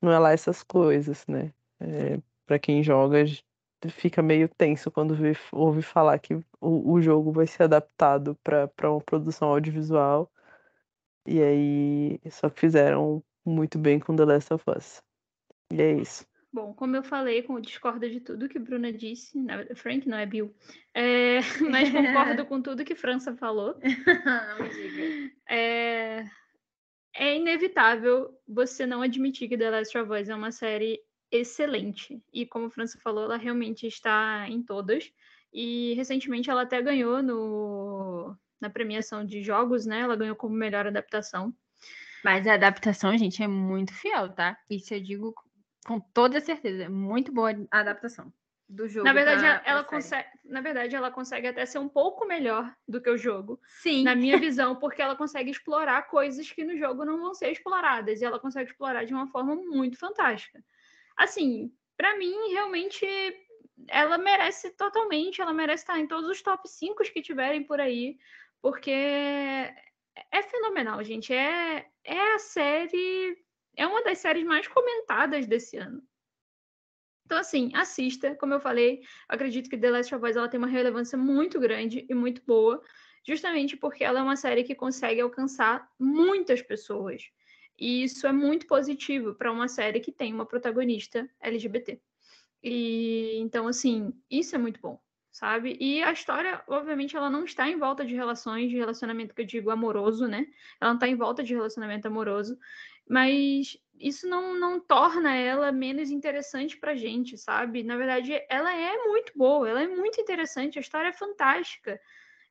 [0.02, 1.52] não é lá essas coisas, né?
[1.80, 3.24] É, para quem joga,
[3.90, 8.70] fica meio tenso quando vê, ouve falar que o, o jogo vai ser adaptado para
[8.90, 10.30] uma produção audiovisual.
[11.26, 15.02] E aí, só fizeram muito bem com The Last of Us.
[15.72, 16.26] E é isso.
[16.52, 20.24] Bom, como eu falei, com discorda de tudo que Bruna disse, na, Frank não é
[20.24, 20.54] Bill,
[20.94, 21.40] é,
[21.70, 23.78] mas concordo com tudo que França falou.
[24.58, 25.32] não me diga.
[25.48, 26.24] É,
[27.14, 32.22] é inevitável você não admitir que The Last of Us é uma série excelente.
[32.32, 35.12] E como a França falou, ela realmente está em todas.
[35.52, 40.00] E recentemente ela até ganhou no, na premiação de jogos, né?
[40.00, 41.54] Ela ganhou como melhor adaptação.
[42.24, 44.58] Mas a adaptação, gente, é muito fiel, tá?
[44.68, 45.34] Isso eu digo
[45.86, 46.84] com toda certeza.
[46.84, 48.32] É muito boa a adaptação
[48.68, 49.06] do jogo.
[49.06, 52.70] Na verdade, pra, ela pra consegue, na verdade, ela consegue até ser um pouco melhor
[52.86, 53.58] do que o jogo.
[53.82, 54.04] Sim.
[54.04, 58.20] Na minha visão, porque ela consegue explorar coisas que no jogo não vão ser exploradas.
[58.20, 60.62] E ela consegue explorar de uma forma muito fantástica
[61.18, 63.04] assim, para mim, realmente,
[63.88, 68.16] ela merece totalmente, ela merece estar em todos os top 5 que tiverem por aí,
[68.62, 69.74] porque
[70.30, 71.32] é fenomenal, gente.
[71.32, 73.36] É, é a série,
[73.76, 76.02] é uma das séries mais comentadas desse ano.
[77.26, 78.34] Então, assim, assista.
[78.36, 82.06] Como eu falei, acredito que The Last of Us ela tem uma relevância muito grande
[82.08, 82.82] e muito boa,
[83.26, 87.22] justamente porque ela é uma série que consegue alcançar muitas pessoas.
[87.78, 92.00] E isso é muito positivo para uma série que tem uma protagonista LGBT.
[92.62, 95.00] E então, assim, isso é muito bom,
[95.38, 95.76] sabe?
[95.80, 99.46] E a história, obviamente, ela não está em volta de relações, de relacionamento que eu
[99.46, 100.46] digo amoroso, né?
[100.80, 102.58] Ela não está em volta de relacionamento amoroso,
[103.08, 107.82] mas isso não, não torna ela menos interessante pra gente, sabe?
[107.82, 112.00] Na verdade, ela é muito boa, ela é muito interessante, a história é fantástica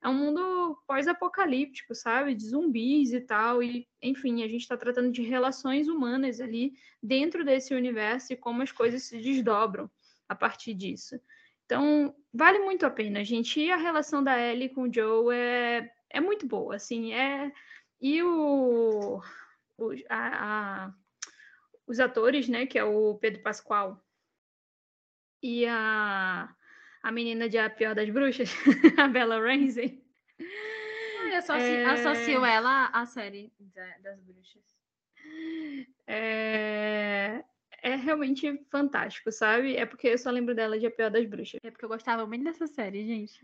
[0.01, 2.35] é um mundo pós-apocalíptico, sabe?
[2.35, 3.63] De zumbis e tal.
[3.63, 8.61] E, enfim, a gente está tratando de relações humanas ali dentro desse universo e como
[8.61, 9.89] as coisas se desdobram
[10.29, 11.19] a partir disso.
[11.67, 13.59] Então, vale muito a pena, gente.
[13.59, 17.13] E a relação da Ellie com o Joe é, é muito boa, assim.
[17.13, 17.51] É...
[17.99, 19.21] E o,
[19.77, 20.93] o a, a,
[21.85, 22.65] os atores, né?
[22.65, 24.01] Que é o Pedro Pascoal
[25.43, 26.55] e a
[27.03, 28.49] a menina de A Pior das Bruxas,
[28.97, 30.03] a Bella Ramsey.
[30.39, 31.85] Eu é...
[31.85, 33.51] associo ela à série
[34.01, 34.63] das bruxas.
[36.05, 37.43] É...
[37.87, 39.75] é realmente fantástico, sabe?
[39.75, 41.59] É porque eu só lembro dela de A Pior das Bruxas.
[41.63, 43.39] É porque eu gostava muito dessa série, gente.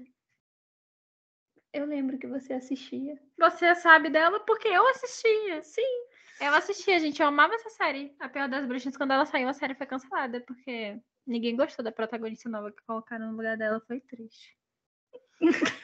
[1.71, 3.19] Eu lembro que você assistia.
[3.37, 5.63] Você sabe dela porque eu assistia.
[5.63, 6.05] Sim.
[6.39, 7.21] Eu assistia, gente.
[7.21, 8.15] Eu amava essa série.
[8.19, 11.91] A Pior das Bruxas, quando ela saiu, a série foi cancelada, porque Ninguém gostou da
[11.91, 14.57] protagonista nova que colocaram no lugar dela, foi triste.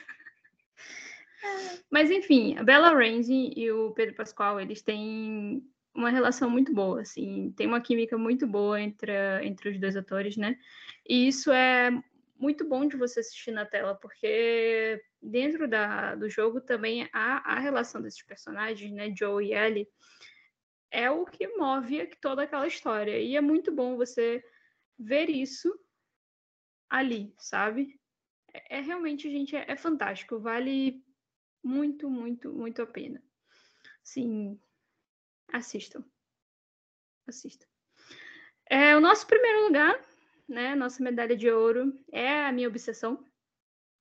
[1.89, 5.63] Mas enfim, a Bella Ramsey e o Pedro Pascoal, eles têm
[5.99, 9.11] uma relação muito boa, assim, tem uma química muito boa entre,
[9.43, 10.57] entre os dois atores, né?
[11.07, 11.91] E isso é
[12.37, 17.59] muito bom de você assistir na tela, porque dentro da, do jogo também há a
[17.59, 19.13] relação desses personagens, né?
[19.13, 19.87] Joe e Ellie,
[20.89, 23.19] é o que move toda aquela história.
[23.19, 24.43] E é muito bom você
[24.97, 25.77] ver isso
[26.89, 27.99] ali, sabe?
[28.53, 30.39] É, é realmente, gente, é, é, fantástico.
[30.39, 31.03] Vale
[31.61, 33.21] muito, muito, muito a pena.
[34.01, 34.59] Sim,
[35.51, 36.03] assistam.
[37.27, 37.67] Assistam.
[38.69, 39.99] É, o nosso primeiro lugar,
[40.47, 40.75] né?
[40.75, 43.23] Nossa medalha de ouro é a minha obsessão,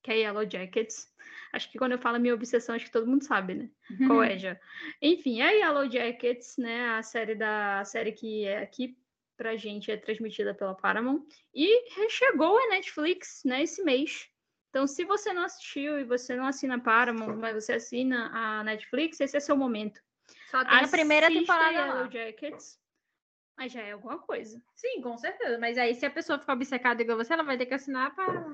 [0.03, 1.13] que é Yellow Jackets.
[1.53, 3.71] Acho que quando eu falo minha obsessão, acho que todo mundo sabe, né?
[4.07, 4.61] Qual é já.
[5.01, 6.91] Enfim, é Yellow Jackets, né?
[6.91, 8.97] A série da a série que é aqui
[9.39, 11.25] pra gente é transmitida pela Paramount
[11.55, 14.29] e chegou a Netflix, né, esse mês.
[14.69, 19.21] Então, se você não assistiu e você não assina Paramount, mas você assina a Netflix,
[19.21, 20.03] esse é seu momento.
[20.51, 22.09] Só tem a primeira temporada Yellow lá.
[22.09, 22.79] Jackets.
[23.57, 24.63] Mas já é alguma coisa.
[24.75, 25.59] Sim, com certeza.
[25.59, 28.53] Mas aí, se a pessoa ficar obcecada igual você, ela vai ter que assinar para.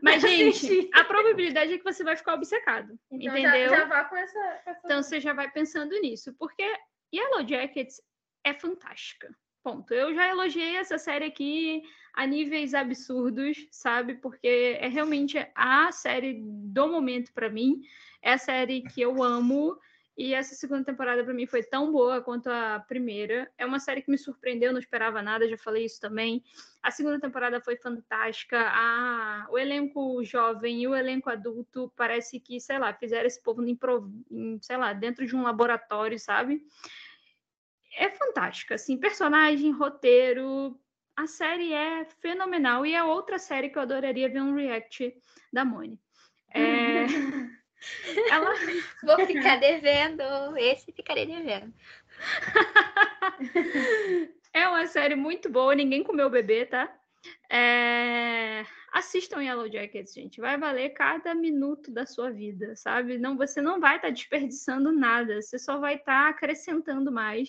[0.00, 2.98] Mas, gente, a probabilidade é que você vai ficar obcecado.
[3.10, 3.70] Então, entendeu?
[3.70, 6.32] Já, já vá com essa, com essa, Então, você já vai pensando nisso.
[6.38, 6.64] Porque
[7.12, 8.00] Yellow Jackets
[8.44, 9.34] é fantástica.
[9.62, 9.92] Ponto.
[9.92, 11.82] Eu já elogiei essa série aqui
[12.14, 14.14] a níveis absurdos, sabe?
[14.14, 17.82] Porque é realmente a série do momento para mim.
[18.22, 19.78] É a série que eu amo.
[20.16, 23.50] E essa segunda temporada para mim foi tão boa quanto a primeira.
[23.56, 26.42] É uma série que me surpreendeu, não esperava nada, já falei isso também.
[26.82, 28.58] A segunda temporada foi fantástica.
[28.60, 29.46] A...
[29.50, 33.78] O elenco jovem e o elenco adulto parece que, sei lá, fizeram esse povo em,
[34.60, 36.62] sei lá, dentro de um laboratório, sabe?
[37.96, 40.78] É fantástica, assim, personagem, roteiro,
[41.16, 45.14] a série é fenomenal e é outra série que eu adoraria ver um react
[45.52, 46.00] da Moni.
[46.54, 47.04] É...
[48.30, 48.54] Ela...
[49.02, 50.22] Vou ficar devendo.
[50.56, 51.72] Esse ficarei devendo.
[54.52, 55.74] é uma série muito boa.
[55.74, 56.92] Ninguém comeu o bebê, tá?
[57.50, 58.64] É...
[58.92, 60.40] Assistam Yellow Jackets, gente.
[60.40, 63.18] Vai valer cada minuto da sua vida, sabe?
[63.18, 65.40] Não, você não vai estar tá desperdiçando nada.
[65.40, 67.48] Você só vai estar tá acrescentando mais.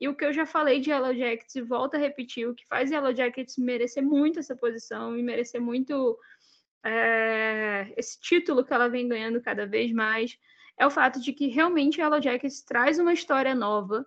[0.00, 2.66] E o que eu já falei de Yellow Jackets, e volto a repetir, o que
[2.66, 6.18] faz Yellow Jackets merecer muito essa posição e merecer muito
[6.84, 10.38] é, esse título que ela vem ganhando cada vez mais,
[10.76, 14.06] é o fato de que realmente Yellow Jackets traz uma história nova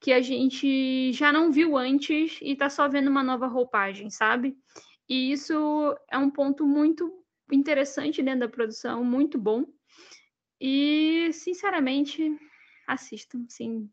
[0.00, 4.56] que a gente já não viu antes e está só vendo uma nova roupagem, sabe?
[5.08, 9.64] E isso é um ponto muito interessante dentro da produção, muito bom.
[10.60, 12.36] E, sinceramente,
[12.86, 13.90] assistam, sim.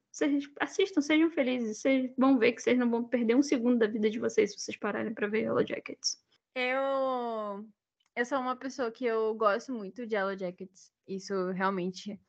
[0.60, 1.78] assistam, sejam felizes.
[1.78, 4.60] Vocês vão ver que vocês não vão perder um segundo da vida de vocês se
[4.60, 6.24] vocês pararem para ver Yellow Jackets.
[6.54, 7.66] Eu
[8.16, 10.92] eu sou uma pessoa que eu gosto muito de Yellow Jackets.
[11.08, 12.20] Isso realmente.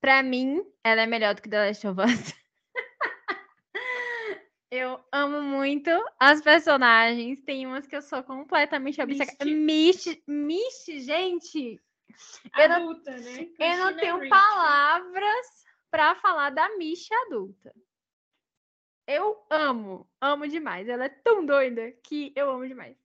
[0.00, 2.34] Pra mim, ela é melhor do que The Last of Us.
[4.70, 7.40] eu amo muito as personagens.
[7.42, 9.50] Tem umas que eu sou completamente obcecada.
[9.50, 11.80] Misty, gente.
[12.52, 13.48] Adulta, eu não, né?
[13.58, 14.28] Eu não tenho Rich.
[14.28, 15.46] palavras
[15.90, 17.74] para falar da Misty adulta.
[19.06, 20.88] Eu amo, amo demais.
[20.88, 22.99] Ela é tão doida que eu amo demais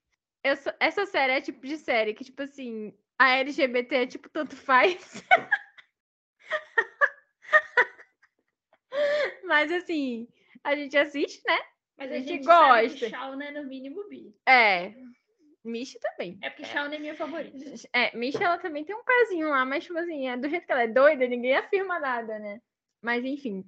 [0.46, 4.56] essa, essa série é tipo de série que, tipo assim, a LGBT é tipo tanto
[4.56, 5.24] faz.
[9.44, 10.28] Mas assim,
[10.64, 11.58] a gente assiste, né?
[11.98, 13.10] Mas a, a gente, gente gosta.
[13.10, 14.36] Shawn é no mínimo bi.
[14.48, 14.94] É.
[15.64, 16.38] Misha também.
[16.44, 16.68] É porque é.
[16.68, 17.58] Shawn é minha favorita.
[17.92, 20.72] É, Misha ela também tem um pezinho lá, mas tipo assim, é do jeito que
[20.72, 22.62] ela é doida, ninguém afirma nada, né?
[23.02, 23.66] Mas enfim.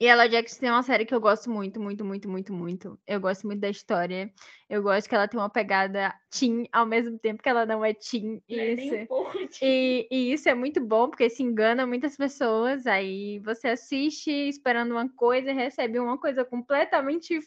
[0.00, 2.98] E ela Jackson tem uma série que eu gosto muito, muito, muito, muito, muito.
[3.06, 4.32] Eu gosto muito da história.
[4.66, 7.92] Eu gosto que ela tem uma pegada teen, ao mesmo tempo que ela não é
[7.92, 8.42] teen.
[8.48, 9.12] É isso.
[9.12, 12.86] Um e, e, isso é muito bom, porque se engana muitas pessoas.
[12.86, 17.38] Aí você assiste esperando uma coisa e recebe uma coisa completamente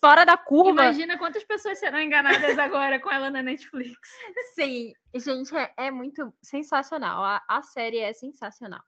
[0.00, 0.84] fora da curva.
[0.84, 3.98] Imagina quantas pessoas serão enganadas agora com ela na Netflix.
[4.54, 7.24] Sim, gente, é, é muito sensacional.
[7.24, 8.82] A, a série é sensacional.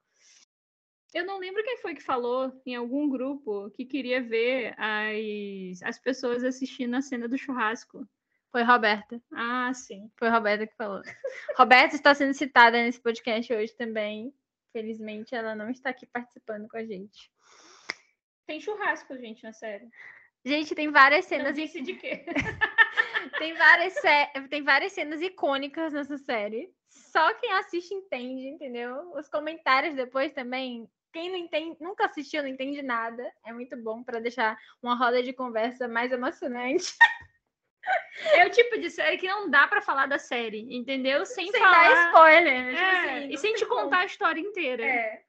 [1.14, 5.96] Eu não lembro quem foi que falou em algum grupo que queria ver as, as
[5.96, 8.04] pessoas assistindo a cena do churrasco.
[8.50, 9.22] Foi Roberta.
[9.32, 10.10] Ah, sim.
[10.18, 11.02] Foi Roberta que falou.
[11.56, 14.34] Roberta está sendo citada nesse podcast hoje também.
[14.72, 17.30] Felizmente, ela não está aqui participando com a gente.
[18.44, 19.88] Tem churrasco, gente, na série.
[20.44, 21.46] Gente, tem várias cenas.
[21.46, 22.24] Não disse de quê?
[23.38, 23.94] tem, várias
[24.50, 26.74] tem várias cenas icônicas nessa série.
[26.88, 29.12] Só quem assiste entende, entendeu?
[29.14, 34.02] Os comentários depois também quem não entende, nunca assistiu, não entende nada, é muito bom
[34.02, 36.92] para deixar uma roda de conversa mais emocionante.
[38.32, 41.26] É o tipo de série que não dá para falar da série, entendeu?
[41.26, 41.90] Sem, Sem falar...
[41.90, 42.72] dar spoiler, né?
[42.72, 43.82] É, Tipo assim, e sem te como.
[43.82, 44.82] contar a história inteira.
[44.86, 45.22] É.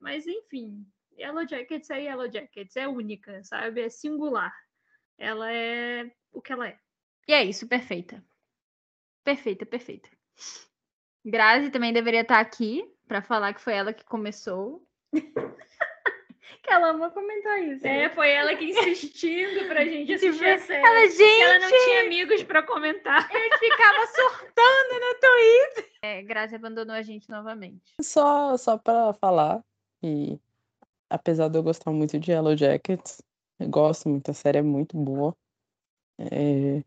[0.00, 0.84] Mas enfim,
[1.16, 3.82] Yellow Jackets é Yellow Jackets, é única, sabe?
[3.82, 4.52] É singular.
[5.16, 6.76] Ela é o que ela é.
[7.28, 8.24] E é isso, perfeita.
[9.22, 10.08] Perfeita, perfeita.
[11.24, 14.84] Grazi também deveria estar aqui para falar que foi ela que começou.
[15.20, 17.86] Que ela ama comentar isso.
[17.86, 18.08] É, né?
[18.10, 20.86] foi ela que insistindo pra gente assistir a série.
[20.86, 23.28] Ela, gente, Ela não tinha amigos pra comentar.
[23.30, 25.90] eu ficava surtando no Twitter.
[26.02, 27.94] É, Grazi abandonou a gente novamente.
[28.00, 29.62] Só, só pra falar
[30.00, 30.38] que,
[31.08, 33.22] apesar de eu gostar muito de Yellow Jackets,
[33.58, 35.36] eu gosto muito, a série é muito boa.
[36.18, 36.82] É,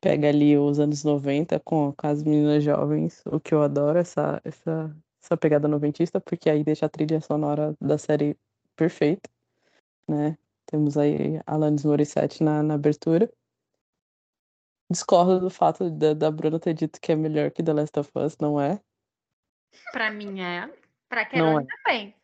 [0.00, 4.40] pega ali os anos 90 com, com as meninas jovens, o que eu adoro, essa,
[4.44, 4.94] essa,
[5.26, 8.38] essa pegada noventista, porque aí deixa a trilha sonora da série
[8.76, 9.28] perfeita,
[10.08, 10.38] né?
[10.66, 13.30] Temos aí Alanis Morissette na, na abertura.
[14.90, 18.10] Discordo do fato da, da Bruna ter dito que é melhor que The Last of
[18.14, 18.80] Us, não é?
[19.92, 20.70] Pra mim é.
[21.08, 21.66] Pra Não Carol é.
[21.66, 22.14] também.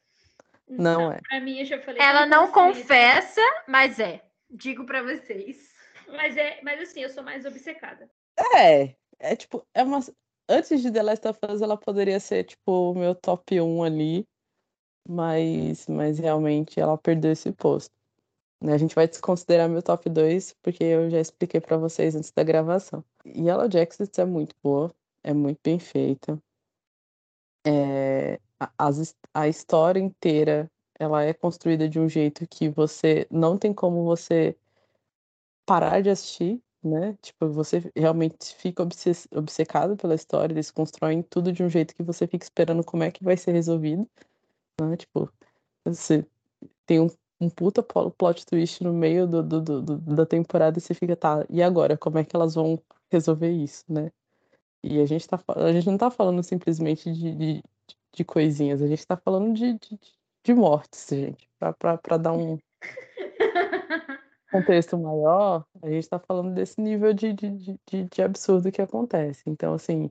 [0.69, 1.21] Não é.
[1.21, 2.01] Pra mim, eu já falei.
[2.01, 4.25] Ela não confessa, mas é.
[4.49, 5.73] Digo pra vocês.
[6.09, 8.09] Mas, é, mas assim, eu sou mais obcecada.
[8.57, 10.01] É, é tipo, é uma.
[10.53, 14.29] Antes de The Last of Us, ela poderia ser, tipo, o meu top 1 ali,
[15.09, 17.91] mas, mas realmente ela perdeu esse posto.
[18.63, 22.31] Né, A gente vai desconsiderar meu top 2, porque eu já expliquei pra vocês antes
[22.33, 23.03] da gravação.
[23.27, 24.95] Yellow Jackets é muito boa,
[25.25, 26.39] é muito bem feita.
[27.67, 28.91] É, a,
[29.33, 34.55] a história inteira, ela é construída de um jeito que você não tem como você
[35.65, 37.17] parar de assistir, né?
[37.23, 38.87] Tipo, você realmente fica
[39.35, 43.11] obcecado pela história, eles constroem tudo de um jeito que você fica esperando como é
[43.11, 44.09] que vai ser resolvido,
[44.81, 44.97] né?
[44.97, 45.33] Tipo,
[45.85, 46.27] você
[46.87, 47.09] tem um,
[47.41, 51.17] um puta plo- plot twist no meio do, do- do- da temporada e você fica,
[51.17, 51.97] tá, e agora?
[51.97, 52.81] Como é que elas vão
[53.11, 54.11] resolver isso, né?
[54.83, 57.65] E a gente tá, a gente não tá falando simplesmente de, de,
[58.13, 60.01] de coisinhas, a gente tá falando de, de,
[60.45, 61.49] de mortes, gente.
[61.59, 62.59] Pra, pra, pra dar um
[64.53, 67.51] contexto maior, a gente tá falando desse nível de, de,
[67.91, 69.43] de, de- absurdo que acontece.
[69.47, 70.11] Então, assim,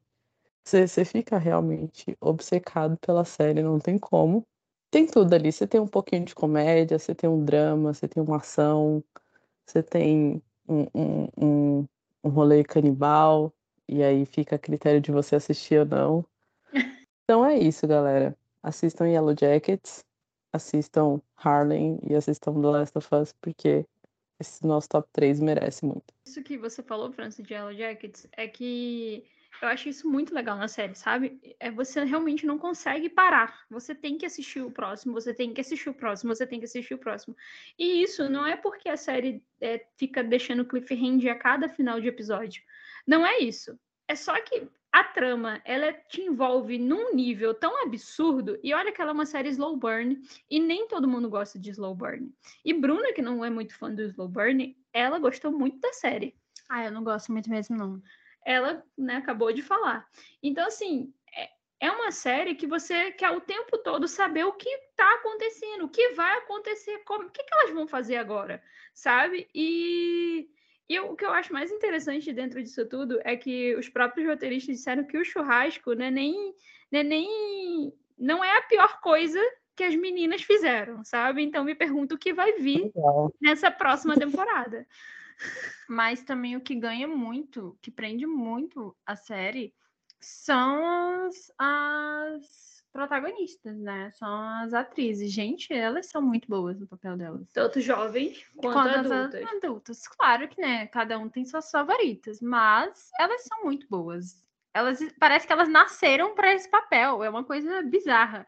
[0.66, 4.46] você você fica realmente obcecado pela série, não tem como.
[4.92, 5.52] Tem tudo ali.
[5.52, 9.04] Você tem um pouquinho de comédia, você tem um drama, você tem uma ação,
[9.66, 11.88] você tem um, um, um,
[12.24, 13.54] um rolê canibal,
[13.88, 16.26] e aí fica a critério de você assistir ou não.
[17.24, 18.38] Então é isso, galera.
[18.62, 20.04] Assistam Yellow Jackets,
[20.52, 23.86] assistam Harlem e assistam The Last of Us, porque
[24.42, 26.14] esse nosso top 3 merece muito.
[26.26, 29.26] Isso que você falou, Francis, de Yellow Jackets, é que
[29.62, 31.39] eu acho isso muito legal na série, sabe?
[31.60, 33.66] É você realmente não consegue parar.
[33.70, 36.66] Você tem que assistir o próximo, você tem que assistir o próximo, você tem que
[36.66, 37.36] assistir o próximo.
[37.78, 42.08] E isso não é porque a série é, fica deixando cliffhanger a cada final de
[42.08, 42.64] episódio.
[43.06, 43.78] Não é isso.
[44.08, 49.02] É só que a trama, ela te envolve num nível tão absurdo, e olha que
[49.02, 52.30] ela é uma série slow burn, e nem todo mundo gosta de slow burn.
[52.66, 56.36] E Bruna, que não é muito fã do slow burn, ela gostou muito da série
[56.70, 58.02] Ah, eu não gosto muito mesmo, não.
[58.46, 60.08] ela né, acabou de falar.
[60.44, 64.70] Então, assim, é, é uma série que você quer o tempo todo saber o que
[64.70, 68.62] está acontecendo, o que vai acontecer, como, o que, que elas vão fazer agora,
[68.94, 69.48] sabe?
[69.56, 70.50] E,
[70.90, 74.78] e o que eu acho mais interessante dentro disso tudo é que os próprios roteiristas
[74.78, 76.54] disseram que o churrasco né, nem,
[76.92, 79.40] né, nem não é a pior coisa
[79.76, 81.42] que as meninas fizeram, sabe?
[81.42, 83.34] Então me pergunto o que vai vir Legal.
[83.42, 84.86] nessa próxima temporada.
[85.90, 89.74] Mas também o que ganha muito, que prende muito a série,
[90.20, 94.12] são as, as protagonistas, né?
[94.12, 94.34] São
[94.64, 95.32] as atrizes.
[95.32, 97.52] Gente, elas são muito boas no papel delas.
[97.54, 99.46] Tanto jovens quanto, Quanto as adultas.
[99.56, 100.08] adultas.
[100.08, 100.88] Claro que, né?
[100.88, 104.44] Cada um tem suas favoritas, mas elas são muito boas.
[104.74, 107.24] Elas parece que elas nasceram para esse papel.
[107.24, 108.46] É uma coisa bizarra.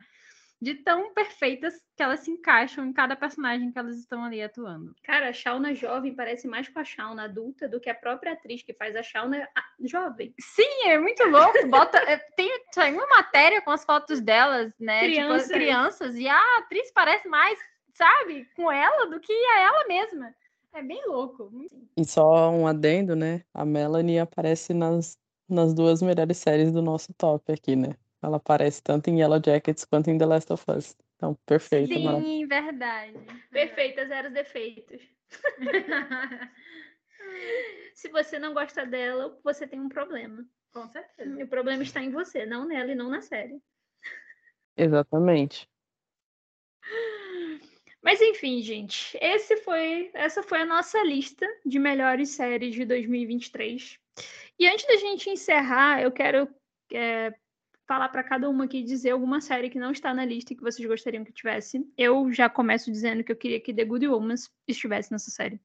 [0.63, 4.95] De tão perfeitas que elas se encaixam em cada personagem que elas estão ali atuando.
[5.03, 8.63] Cara, a Shauna jovem parece mais com a Shauna adulta do que a própria atriz
[8.63, 10.33] que faz a Shauna a- jovem.
[10.39, 11.67] Sim, é muito louco.
[11.67, 15.01] Bota, é, tem, tem uma matéria com as fotos delas, né?
[15.01, 15.47] Criança.
[15.47, 16.15] Tipo, crianças.
[16.15, 17.59] E a atriz parece mais,
[17.93, 20.33] sabe, com ela do que a ela mesma.
[20.73, 21.51] É bem louco.
[21.97, 23.43] E só um adendo, né?
[23.53, 27.89] A Melanie aparece nas, nas duas melhores séries do nosso top aqui, né?
[28.23, 30.95] Ela aparece tanto em Yellow Jackets quanto em The Last of Us.
[31.17, 31.93] Então, perfeito.
[31.93, 33.13] Sim, verdade.
[33.51, 35.01] Perfeita, zero defeitos.
[37.93, 40.45] Se você não gosta dela, você tem um problema.
[40.71, 41.37] Com certeza.
[41.37, 43.61] E o problema está em você, não nela e não na série.
[44.77, 45.69] Exatamente.
[48.01, 53.99] Mas enfim, gente, esse foi, essa foi a nossa lista de melhores séries de 2023.
[54.59, 56.47] E antes da gente encerrar, eu quero
[56.91, 57.33] é,
[57.87, 60.63] falar para cada uma aqui dizer alguma série que não está na lista e que
[60.63, 61.85] vocês gostariam que tivesse.
[61.97, 65.59] Eu já começo dizendo que eu queria que The Good Omens estivesse nessa série.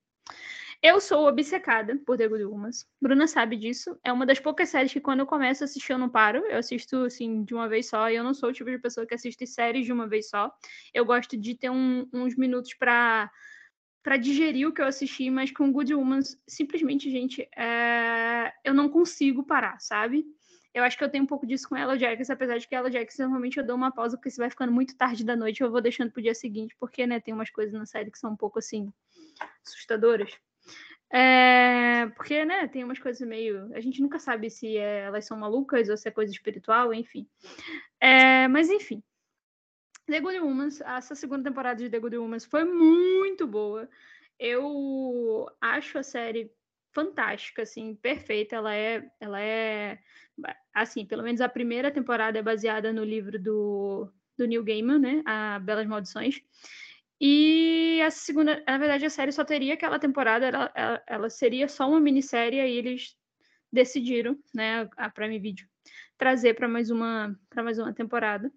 [0.80, 2.86] Eu sou obcecada por The Good Omens.
[3.00, 3.98] Bruna sabe disso.
[4.04, 6.38] É uma das poucas séries que quando eu começo a assistir eu não paro.
[6.46, 8.08] Eu assisto, assim, de uma vez só.
[8.08, 10.52] E eu não sou o tipo de pessoa que assiste séries de uma vez só.
[10.94, 13.30] Eu gosto de ter um, uns minutos para
[14.00, 18.50] para digerir o que eu assisti, mas com Good Omens, simplesmente, gente, é...
[18.64, 20.24] eu não consigo parar, sabe?
[20.74, 22.90] Eu acho que eu tenho um pouco disso com ela Jax, apesar de que ela
[22.90, 25.70] Jax normalmente eu dou uma pausa porque se vai ficando muito tarde da noite eu
[25.70, 28.36] vou deixando pro dia seguinte, porque, né, tem umas coisas na série que são um
[28.36, 28.92] pouco assim
[29.66, 30.38] assustadoras.
[31.10, 33.72] É, porque, né, tem umas coisas meio.
[33.74, 37.26] A gente nunca sabe se é, elas são malucas ou se é coisa espiritual, enfim.
[38.00, 39.02] É, mas, enfim.
[40.06, 43.88] The Good Humans, essa segunda temporada de The Good Humans foi muito boa.
[44.38, 46.50] Eu acho a série
[46.98, 48.56] fantástica, assim, perfeita.
[48.56, 49.98] Ela é, ela é,
[50.74, 55.22] assim, pelo menos a primeira temporada é baseada no livro do, do Neil Gaiman, né,
[55.24, 56.40] a Belas Maldições.
[57.20, 61.68] E a segunda, na verdade, a série só teria aquela temporada, ela, ela, ela seria
[61.68, 63.16] só uma minissérie, e eles
[63.72, 65.66] decidiram, né, a Prime Video,
[66.16, 68.52] trazer para mais uma para mais uma temporada.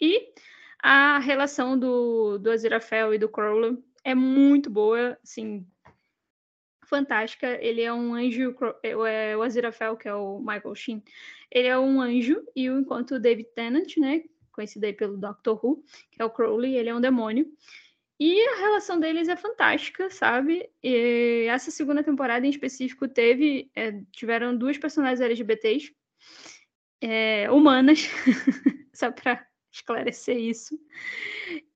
[0.00, 0.32] E
[0.80, 5.66] a relação do, do Aziraphale e do Crowley é muito boa, assim,
[6.88, 7.58] fantástica.
[7.62, 11.02] Ele é um anjo, é, é o Aziraphale, que é o Michael Sheen,
[11.50, 14.22] ele é um anjo, e enquanto o David Tennant, né,
[14.52, 17.46] conhecido aí pelo Doctor Who, que é o Crowley, ele é um demônio.
[18.20, 20.68] E a relação deles é fantástica, sabe?
[20.82, 25.94] E essa segunda temporada em específico teve, é, tiveram duas personagens LGBTs
[27.00, 28.08] é, humanas,
[28.92, 29.47] só para
[29.78, 30.78] esclarecer isso.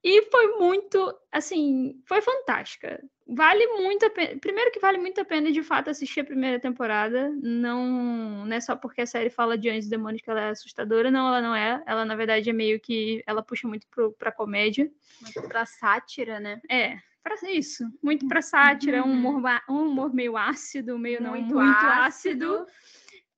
[0.02, 3.02] E foi muito, assim, foi fantástica.
[3.26, 4.38] Vale muito a pena.
[4.40, 7.30] Primeiro que vale muito a pena de fato assistir a primeira temporada.
[7.40, 10.50] Não, não é só porque a série fala de anjos e demônios que ela é
[10.50, 11.10] assustadora.
[11.10, 11.82] Não, ela não é.
[11.86, 13.22] Ela, na verdade, é meio que.
[13.26, 14.90] Ela puxa muito pro, pra comédia.
[15.20, 16.60] Muito pra sátira, né?
[16.68, 16.98] É.
[17.22, 17.84] Pra isso.
[18.02, 19.04] Muito pra sátira.
[19.04, 22.56] Um humor, um humor meio ácido, meio muito não muito ácido.
[22.56, 22.66] ácido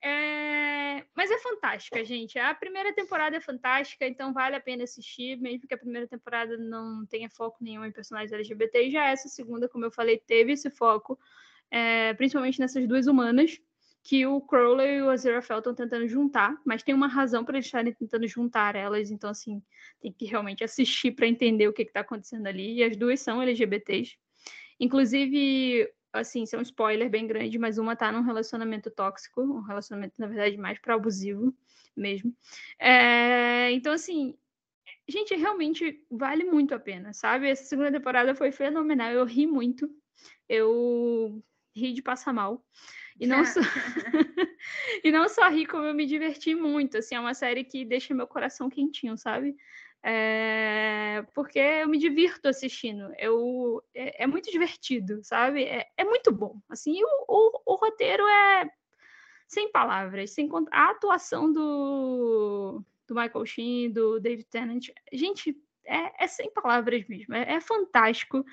[0.05, 1.05] é...
[1.17, 2.39] Mas é fantástica, gente.
[2.39, 6.57] A primeira temporada é fantástica, então vale a pena assistir, mesmo que a primeira temporada
[6.57, 8.91] não tenha foco nenhum em personagens LGBT.
[8.91, 11.19] Já essa segunda, como eu falei, teve esse foco,
[11.71, 12.13] é...
[12.15, 13.59] principalmente nessas duas humanas,
[14.05, 17.65] que o Crowley e o Aziraphale estão tentando juntar, mas tem uma razão para eles
[17.65, 19.63] estarem tentando juntar elas, então, assim,
[19.99, 22.75] tem que realmente assistir para entender o que está acontecendo ali.
[22.75, 24.19] E as duas são LGBTs.
[24.79, 25.89] Inclusive,
[26.21, 30.15] assim, isso é um spoiler bem grande, mas uma tá num relacionamento tóxico, um relacionamento,
[30.19, 31.55] na verdade, mais para abusivo
[31.97, 32.35] mesmo.
[32.79, 34.37] É, então, assim,
[35.09, 37.49] gente, realmente vale muito a pena, sabe?
[37.49, 39.89] Essa segunda temporada foi fenomenal, eu ri muito,
[40.49, 41.43] eu
[41.77, 42.65] ri de passar mal.
[43.19, 43.61] E não, só...
[45.05, 46.99] e não só ri, como eu me diverti muito.
[46.99, 49.55] Assim, é uma série que deixa meu coração quentinho, sabe?
[50.07, 53.11] É, porque eu me divirto assistindo.
[53.19, 55.65] Eu, é, é muito divertido, sabe?
[55.65, 56.61] É, é, muito bom.
[56.69, 58.71] Assim, o, o, o, roteiro é
[59.49, 66.27] sem palavras, sem a atuação do, do Michael Sheen, do David Tennant, gente, é, é
[66.27, 67.35] sem palavras mesmo.
[67.35, 68.45] É, é fantástico.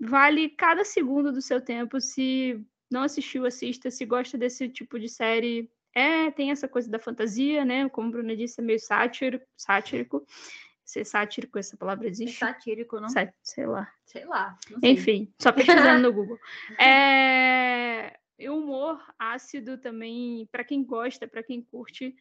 [0.00, 2.00] Vale cada segundo do seu tempo.
[2.00, 2.58] Se
[2.90, 3.90] não assistiu, assista.
[3.90, 7.86] Se gosta desse tipo de série, é, tem essa coisa da fantasia, né?
[7.90, 10.26] Como a Bruna disse, é meio sátiro, sático
[10.86, 12.42] ser sático, essa palavra existe?
[12.44, 13.08] É satírico, não?
[13.08, 13.92] Sá, sei lá.
[14.04, 14.56] Sei lá.
[14.82, 16.38] Enfim, só pesquisando no Google.
[16.78, 18.16] É,
[18.48, 22.14] humor ácido também, para quem gosta, para quem curte,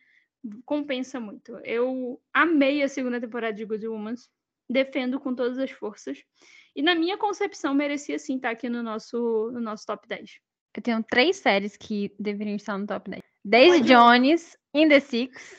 [0.65, 1.55] compensa muito.
[1.63, 4.29] Eu amei a segunda temporada de Good Humans,
[4.67, 6.23] defendo com todas as forças.
[6.75, 10.39] E na minha concepção, merecia sim estar aqui no nosso, no nosso top 10.
[10.75, 13.23] Eu tenho três séries que deveriam estar no top 10.
[13.45, 15.55] Daisy Jones, In the Six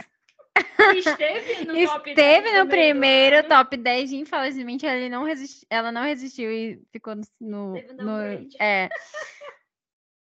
[0.97, 3.49] Esteve no Esteve 10 no primeiro ano.
[3.49, 7.23] top 10 e infelizmente ela não, resisti, ela não resistiu e ficou no.
[7.41, 8.89] no, no é.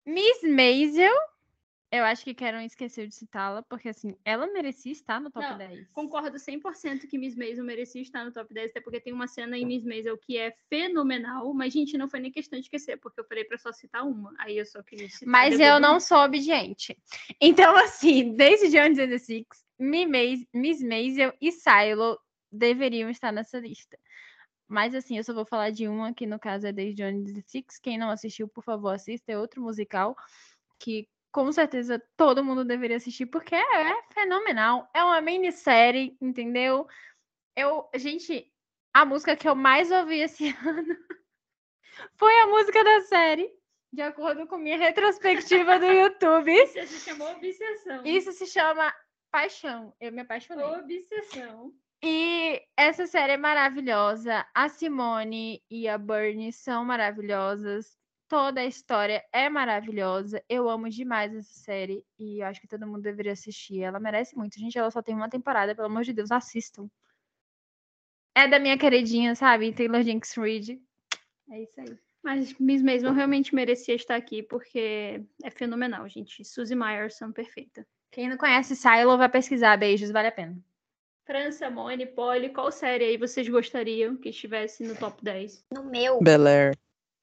[0.06, 1.14] Miss Maisel,
[1.94, 5.58] eu acho que Karen esqueceu de citá-la, porque assim, ela merecia estar no top não,
[5.58, 5.88] 10.
[5.92, 9.56] Concordo 100% que Miss Maisel merecia estar no top 10, até porque tem uma cena
[9.56, 13.20] em Miss Maisel que é fenomenal, mas gente, não foi nem questão de esquecer, porque
[13.20, 15.28] eu falei para só citar uma, aí eu só queria citar.
[15.28, 16.98] Mas eu não sou obediente.
[17.40, 22.18] Então assim, desde the Six, Miss Maisel e Silo
[22.50, 23.98] deveriam estar nessa lista.
[24.68, 27.42] Mas assim, eu só vou falar de uma, que no caso é Days Jones the
[27.46, 27.78] Six.
[27.78, 29.32] Quem não assistiu, por favor, assista.
[29.32, 30.16] É outro musical
[30.78, 34.88] que com certeza todo mundo deveria assistir, porque é, fenomenal.
[34.94, 36.86] É uma minissérie, entendeu?
[37.56, 38.50] Eu, gente,
[38.92, 40.96] a música que eu mais ouvi esse ano
[42.16, 43.50] foi a música da série,
[43.92, 46.52] de acordo com minha retrospectiva do YouTube.
[46.52, 48.04] Isso se chamou obsessão.
[48.04, 48.94] Isso se chama
[49.34, 49.92] paixão.
[50.00, 50.64] Eu me apaixonei.
[50.64, 51.72] Obsessão.
[52.00, 54.46] E essa série é maravilhosa.
[54.54, 57.98] A Simone e a Bernie são maravilhosas.
[58.28, 60.42] Toda a história é maravilhosa.
[60.48, 63.82] Eu amo demais essa série e acho que todo mundo deveria assistir.
[63.82, 64.58] Ela merece muito.
[64.58, 66.88] Gente, ela só tem uma temporada, pelo amor de Deus, assistam.
[68.36, 69.72] É da minha queridinha, sabe?
[69.72, 70.80] Taylor Jenks Reid.
[71.50, 71.98] É isso aí.
[72.22, 76.44] Mas Miss Maisel realmente merecia estar aqui porque é fenomenal, gente.
[76.44, 77.86] Suzy Myerson, perfeita.
[78.14, 79.76] Quem não conhece Silo vai pesquisar.
[79.76, 80.56] Beijos, vale a pena.
[81.26, 85.66] França, Mone, Polly, qual série aí vocês gostariam que estivesse no top 10?
[85.72, 86.20] No meu.
[86.22, 86.76] Bel Air.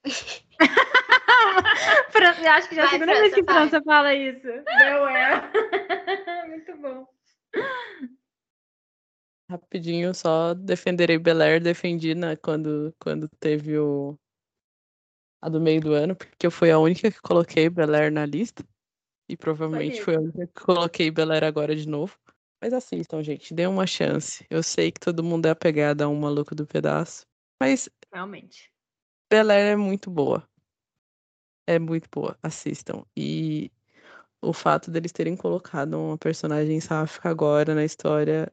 [2.11, 3.69] Fran- Acho que já é a segunda vez que França, vai.
[3.69, 4.43] França fala isso.
[4.43, 6.47] Deu é.
[6.49, 7.07] Muito bom.
[9.49, 11.63] Rapidinho, só defenderei Bel Air.
[11.63, 14.19] Defendi na, quando, quando teve o.
[15.41, 18.26] A do meio do ano, porque eu fui a única que coloquei Bel Air na
[18.26, 18.61] lista.
[19.30, 20.06] E provavelmente mesmo.
[20.06, 22.18] foi a única que coloquei Bel Air agora de novo.
[22.61, 23.53] Mas assistam, gente.
[23.53, 24.45] Dê uma chance.
[24.49, 27.26] Eu sei que todo mundo é apegado a um maluco do pedaço.
[27.60, 28.72] Mas Realmente.
[29.30, 30.48] Bel Air é muito boa.
[31.65, 32.38] É muito boa.
[32.43, 33.03] Assistam.
[33.15, 33.72] E
[34.41, 38.52] o fato deles terem colocado uma personagem sáfica agora na história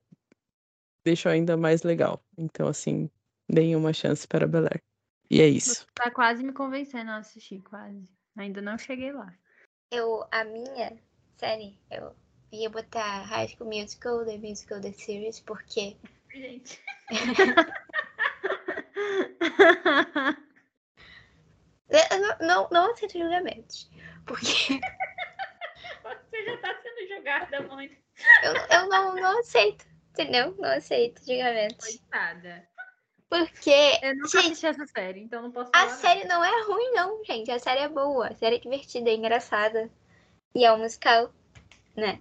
[1.04, 2.22] deixou ainda mais legal.
[2.36, 3.10] Então, assim,
[3.48, 4.82] deem uma chance para Bel Air.
[5.30, 5.86] E é isso.
[5.94, 8.08] Tá quase me convencendo a assistir, quase.
[8.36, 9.34] Ainda não cheguei lá.
[9.90, 10.98] Eu, a minha
[11.36, 12.14] série, eu
[12.52, 15.96] ia botar High School Musical, The Musical, The Series, porque
[16.30, 16.80] Gente,
[21.88, 23.90] não, não, não aceito julgamentos.
[24.26, 24.78] Porque
[26.04, 27.90] você já tá sendo julgada, mãe.
[28.42, 30.54] eu, eu não, não aceito, entendeu?
[30.58, 31.86] Não aceito julgamentos.
[31.86, 32.67] Coitada.
[33.28, 35.94] Porque, Eu nunca gente, assisti essa série, então não posso a falar.
[35.96, 37.50] série não é ruim, não, gente.
[37.50, 39.90] A série é boa, a série é divertida, é engraçada.
[40.54, 41.30] E é um musical,
[41.94, 42.20] né?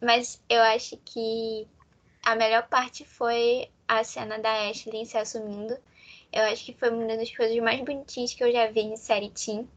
[0.00, 1.68] Mas eu acho que
[2.24, 5.76] a melhor parte foi a cena da Ashley se assumindo.
[6.32, 9.30] Eu acho que foi uma das coisas mais bonitinhas que eu já vi em série
[9.30, 9.68] Teen.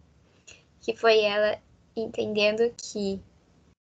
[0.81, 1.61] Que foi ela
[1.95, 3.21] entendendo que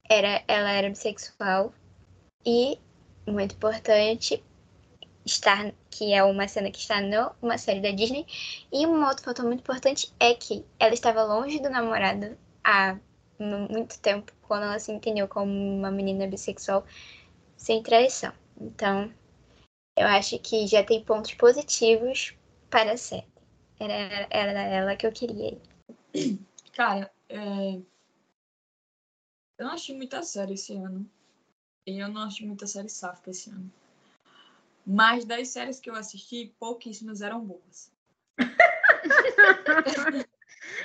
[0.09, 1.73] era, ela era bissexual.
[2.45, 2.77] E,
[3.25, 4.43] muito importante,
[5.25, 8.25] estar, que é uma cena que está numa série da Disney.
[8.71, 12.97] E um outro fator muito importante é que ela estava longe do namorado há
[13.39, 16.85] mu- muito tempo, quando ela se entendeu como uma menina bissexual
[17.57, 18.33] sem traição.
[18.59, 19.13] Então,
[19.97, 22.35] eu acho que já tem pontos positivos
[22.69, 23.27] para a série.
[23.79, 25.57] Era, era ela que eu queria.
[26.73, 27.79] Cara, é...
[29.57, 31.09] eu não assisti muita série esse ano.
[31.85, 33.71] E eu não assisti muita série sáfica esse ano.
[34.85, 37.91] Mas das séries que eu assisti, pouquíssimas eram boas.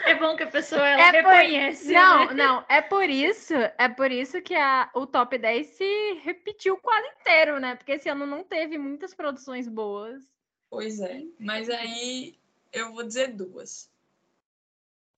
[0.05, 1.93] É bom que a pessoa ela É por- reconhece.
[1.93, 2.35] Não, né?
[2.35, 7.09] não, é por isso, é por isso que a, o top 10 se repetiu quase
[7.21, 7.75] inteiro, né?
[7.75, 10.23] Porque esse ano não teve muitas produções boas.
[10.71, 11.23] Pois é.
[11.39, 12.39] Mas aí
[12.73, 13.91] eu vou dizer duas.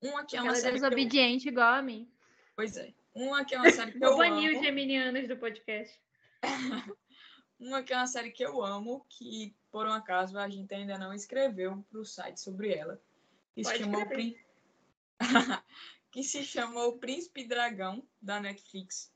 [0.02, 0.88] Uma que é uma Ela é série que eu...
[0.88, 2.08] desobediente igual a mim.
[2.56, 2.92] Pois é.
[3.14, 5.98] Uma que é uma série que eu banir os geminianos do podcast.
[7.58, 10.96] Uma que é uma série que eu amo, que por um acaso a gente ainda
[10.96, 13.00] não escreveu para o site sobre ela.
[13.54, 14.06] Que se, chamou.
[14.06, 14.36] Prín-
[16.10, 19.12] que se chamou Príncipe Dragão, da Netflix.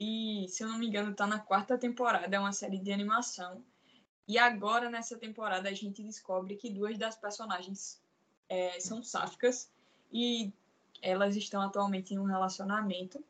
[0.00, 2.34] E, se eu não me engano, tá na quarta temporada.
[2.34, 3.64] É uma série de animação.
[4.26, 8.02] E agora, nessa temporada, a gente descobre que duas das personagens
[8.48, 9.70] é, são sáficas.
[10.12, 10.52] E
[11.00, 13.24] elas estão atualmente em um relacionamento.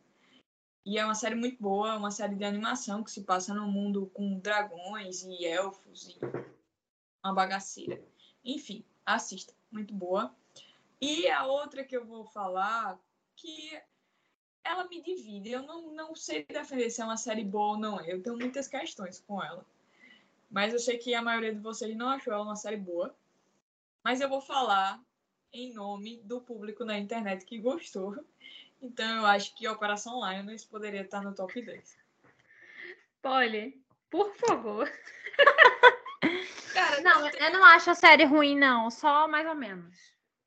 [0.84, 4.10] E é uma série muito boa, uma série de animação que se passa num mundo
[4.12, 6.18] com dragões e elfos e
[7.24, 8.02] uma bagaceira.
[8.44, 10.34] Enfim, assista, muito boa.
[11.00, 12.98] E a outra que eu vou falar,
[13.34, 13.80] que
[14.64, 15.50] ela me divide.
[15.50, 18.00] Eu não, não sei defender se é uma série boa ou não.
[18.00, 19.64] Eu tenho muitas questões com ela.
[20.50, 23.14] Mas eu sei que a maioria de vocês não achou ela uma série boa.
[24.02, 25.02] Mas eu vou falar
[25.52, 28.16] em nome do público na internet que gostou.
[28.84, 31.96] Então eu acho que Operação Lioness poderia estar no top 10.
[33.22, 34.92] Polly, por favor.
[36.74, 38.90] Cara, Não, eu tenho- eu não acho a série ruim, não.
[38.90, 39.96] Só mais ou menos.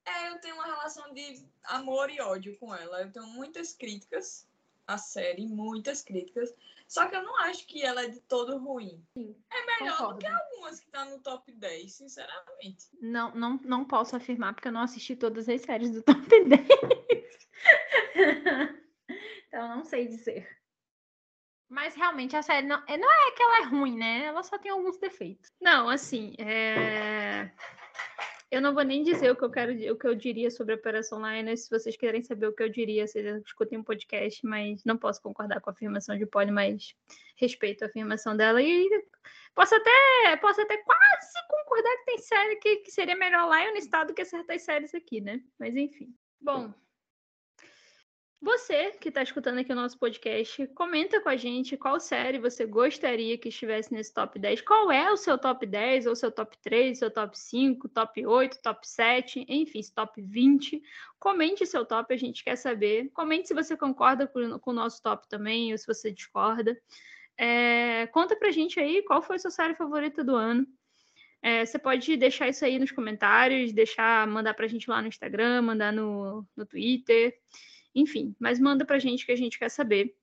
[0.05, 3.01] É, eu tenho uma relação de amor e ódio com ela.
[3.01, 4.47] Eu tenho muitas críticas
[4.85, 6.53] à série, muitas críticas.
[6.87, 9.03] Só que eu não acho que ela é de todo ruim.
[9.17, 10.13] É melhor Concordo.
[10.13, 12.87] do que algumas que tá no top 10, sinceramente.
[13.01, 17.26] Não, não, não posso afirmar porque eu não assisti todas as séries do top 10.
[19.47, 20.47] então não sei dizer.
[21.69, 24.25] Mas realmente a série não, não é que ela é ruim, né?
[24.25, 25.51] Ela só tem alguns defeitos.
[25.59, 27.51] Não, assim, é...
[28.49, 30.77] eu não vou nem dizer o que eu quero, o que eu diria sobre a
[30.77, 31.65] Operação Lioness.
[31.65, 35.21] Se vocês querem saber o que eu diria, vocês escutem um podcast, mas não posso
[35.21, 36.95] concordar com a afirmação de Polly, mas
[37.35, 38.89] respeito a afirmação dela e
[39.53, 44.05] posso até, posso até quase concordar que tem série que, que seria melhor Lioness tá
[44.05, 45.41] do que certas séries aqui, né?
[45.59, 46.15] Mas enfim.
[46.39, 46.73] Bom,
[48.39, 52.65] você que está escutando aqui o nosso podcast, comenta com a gente qual série você
[52.65, 54.61] gostaria que estivesse nesse top 10.
[54.61, 58.61] Qual é o seu top 10, ou seu top 3, seu top 5, top 8,
[58.61, 60.81] top 7, enfim, top 20.
[61.19, 63.09] Comente seu top, a gente quer saber.
[63.11, 66.79] Comente se você concorda com, o nosso top também, ou se você discorda.
[67.37, 70.65] É, conta pra gente aí qual foi a sua série favorita do ano.
[71.41, 75.63] É, você pode deixar isso aí nos comentários, deixar, mandar pra gente lá no Instagram,
[75.63, 77.35] mandar no, no Twitter.
[77.97, 80.15] Enfim, mas manda para a gente que a gente quer saber.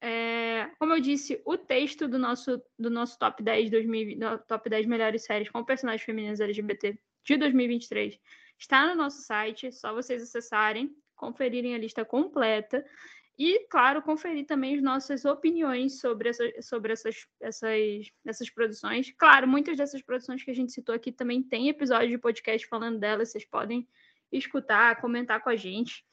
[0.00, 4.86] É, como eu disse, o texto do nosso, do nosso top 10 2020, top 10
[4.86, 8.18] melhores séries com personagens femininos LGBT de 2023
[8.58, 12.84] está no nosso site, só vocês acessarem, conferirem a lista completa
[13.38, 19.12] e, claro, conferir também as nossas opiniões sobre, essa, sobre essas, essas, essas produções.
[19.18, 22.98] Claro, muitas dessas produções que a gente citou aqui também tem episódio de podcast falando
[22.98, 23.88] delas, vocês podem
[24.30, 26.04] escutar, comentar com a gente.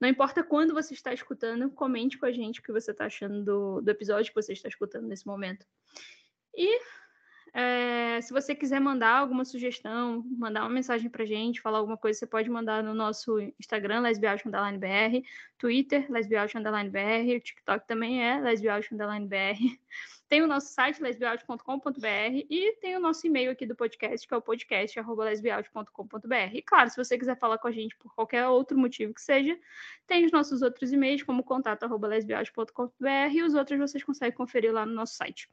[0.00, 3.44] Não importa quando você está escutando, comente com a gente o que você está achando
[3.44, 5.66] do, do episódio que você está escutando nesse momento.
[6.54, 6.80] E
[7.52, 12.18] é, se você quiser mandar alguma sugestão, mandar uma mensagem para gente, falar alguma coisa,
[12.18, 15.22] você pode mandar no nosso Instagram, lesbiauch_br,
[15.58, 18.96] Twitter, lesbiauch_br, o TikTok também é lesbiauch_br.
[20.28, 24.36] Tem o nosso site, lesbiaut.com.br, e tem o nosso e-mail aqui do podcast, que é
[24.36, 26.34] o podcast.lesbiaut.com.br.
[26.52, 29.58] E claro, se você quiser falar com a gente por qualquer outro motivo que seja,
[30.06, 34.92] tem os nossos outros e-mails, como contato.lesbiaut.com.br, e os outros vocês conseguem conferir lá no
[34.92, 35.48] nosso site.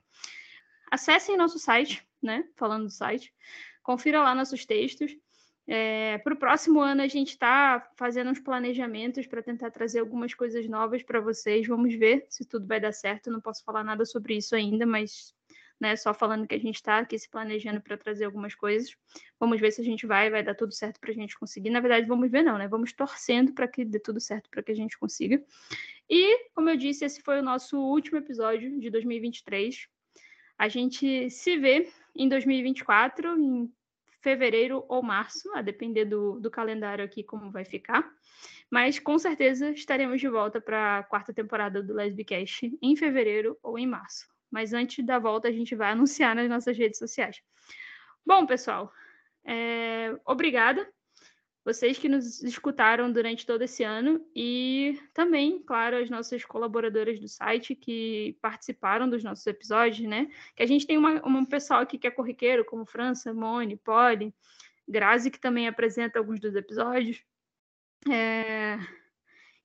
[0.91, 2.47] Acessem nosso site, né?
[2.55, 3.33] Falando do site,
[3.83, 5.15] confira lá nossos textos.
[5.67, 10.33] É, para o próximo ano, a gente está fazendo uns planejamentos para tentar trazer algumas
[10.33, 11.67] coisas novas para vocês.
[11.67, 13.31] Vamos ver se tudo vai dar certo.
[13.31, 15.33] Não posso falar nada sobre isso ainda, mas
[15.79, 18.95] né, só falando que a gente está aqui se planejando para trazer algumas coisas.
[19.39, 21.69] Vamos ver se a gente vai, vai dar tudo certo para a gente conseguir.
[21.69, 22.67] Na verdade, vamos ver, não, né?
[22.67, 25.43] Vamos torcendo para que dê tudo certo para que a gente consiga.
[26.09, 29.87] E, como eu disse, esse foi o nosso último episódio de 2023.
[30.57, 33.71] A gente se vê em 2024, em
[34.21, 38.09] fevereiro ou março, a depender do, do calendário aqui como vai ficar.
[38.71, 43.77] Mas com certeza estaremos de volta para a quarta temporada do Lesbicast em fevereiro ou
[43.77, 44.27] em março.
[44.49, 47.41] Mas antes da volta, a gente vai anunciar nas nossas redes sociais.
[48.25, 48.91] Bom, pessoal,
[49.45, 50.15] é...
[50.25, 50.87] obrigada
[51.65, 57.27] vocês que nos escutaram durante todo esse ano e também, claro, as nossas colaboradoras do
[57.27, 60.29] site que participaram dos nossos episódios, né?
[60.55, 64.31] Que a gente tem uma, um pessoal aqui que é corriqueiro, como França, Mone, Polly,
[64.87, 67.23] Grazi, que também apresenta alguns dos episódios.
[68.07, 68.77] É...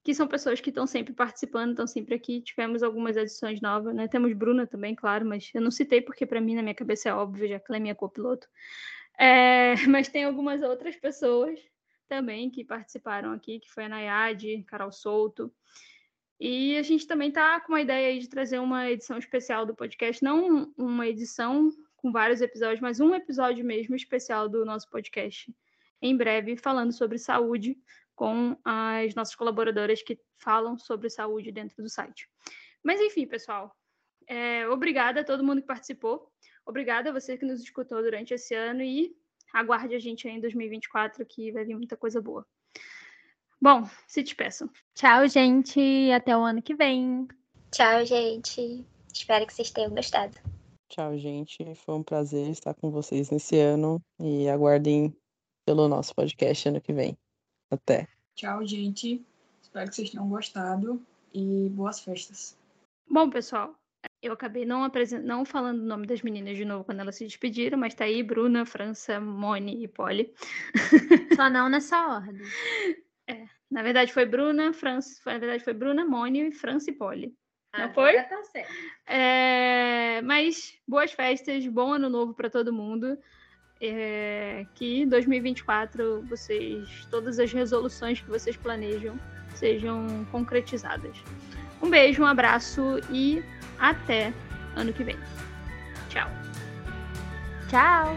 [0.02, 2.40] Que são pessoas que estão sempre participando, estão sempre aqui.
[2.40, 4.08] Tivemos algumas edições novas, né?
[4.08, 7.14] Temos Bruna também, claro, mas eu não citei porque para mim, na minha cabeça, é
[7.14, 8.48] óbvio, já que ela é minha copiloto.
[9.18, 9.74] É...
[9.86, 11.60] Mas tem algumas outras pessoas
[12.10, 15.54] também que participaram aqui, que foi a Nayade, Carol Souto.
[16.40, 19.76] E a gente também está com uma ideia aí de trazer uma edição especial do
[19.76, 25.54] podcast, não uma edição com vários episódios, mas um episódio mesmo especial do nosso podcast
[26.02, 27.78] em breve, falando sobre saúde
[28.16, 32.28] com as nossas colaboradoras que falam sobre saúde dentro do site.
[32.82, 33.72] Mas enfim, pessoal,
[34.26, 36.32] é, obrigada a todo mundo que participou,
[36.66, 39.14] obrigada a você que nos escutou durante esse ano e
[39.52, 42.46] aguarde a gente aí em 2024 que vai vir muita coisa boa.
[43.60, 44.70] Bom, se despeçam.
[44.94, 46.10] Tchau, gente.
[46.12, 47.28] Até o ano que vem.
[47.70, 48.86] Tchau, gente.
[49.12, 50.38] Espero que vocês tenham gostado.
[50.88, 51.74] Tchau, gente.
[51.74, 55.14] Foi um prazer estar com vocês nesse ano e aguardem
[55.66, 57.16] pelo nosso podcast ano que vem.
[57.70, 58.08] Até.
[58.34, 59.24] Tchau, gente.
[59.62, 61.00] Espero que vocês tenham gostado
[61.32, 62.56] e boas festas.
[63.08, 63.74] Bom, pessoal,
[64.22, 64.90] eu acabei não,
[65.22, 68.22] não falando o nome das meninas de novo quando elas se despediram, mas tá aí
[68.22, 70.32] Bruna, França, Moni e Polly.
[71.36, 72.42] Só não nessa ordem.
[73.26, 77.34] É, na verdade foi Bruna, França, na verdade foi Bruna, Moni, França e Polly.
[77.72, 78.20] Ah, não foi?
[78.22, 78.72] Tá certo.
[79.06, 83.16] É, mas boas festas, bom ano novo para todo mundo.
[83.82, 89.18] É, que 2024 vocês, todas as resoluções que vocês planejam
[89.54, 91.16] sejam concretizadas.
[91.82, 93.42] Um beijo, um abraço e
[93.80, 94.32] até
[94.76, 95.18] ano que vem.
[96.08, 96.28] Tchau.
[97.68, 98.16] Tchau.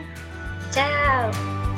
[0.72, 1.73] Tchau.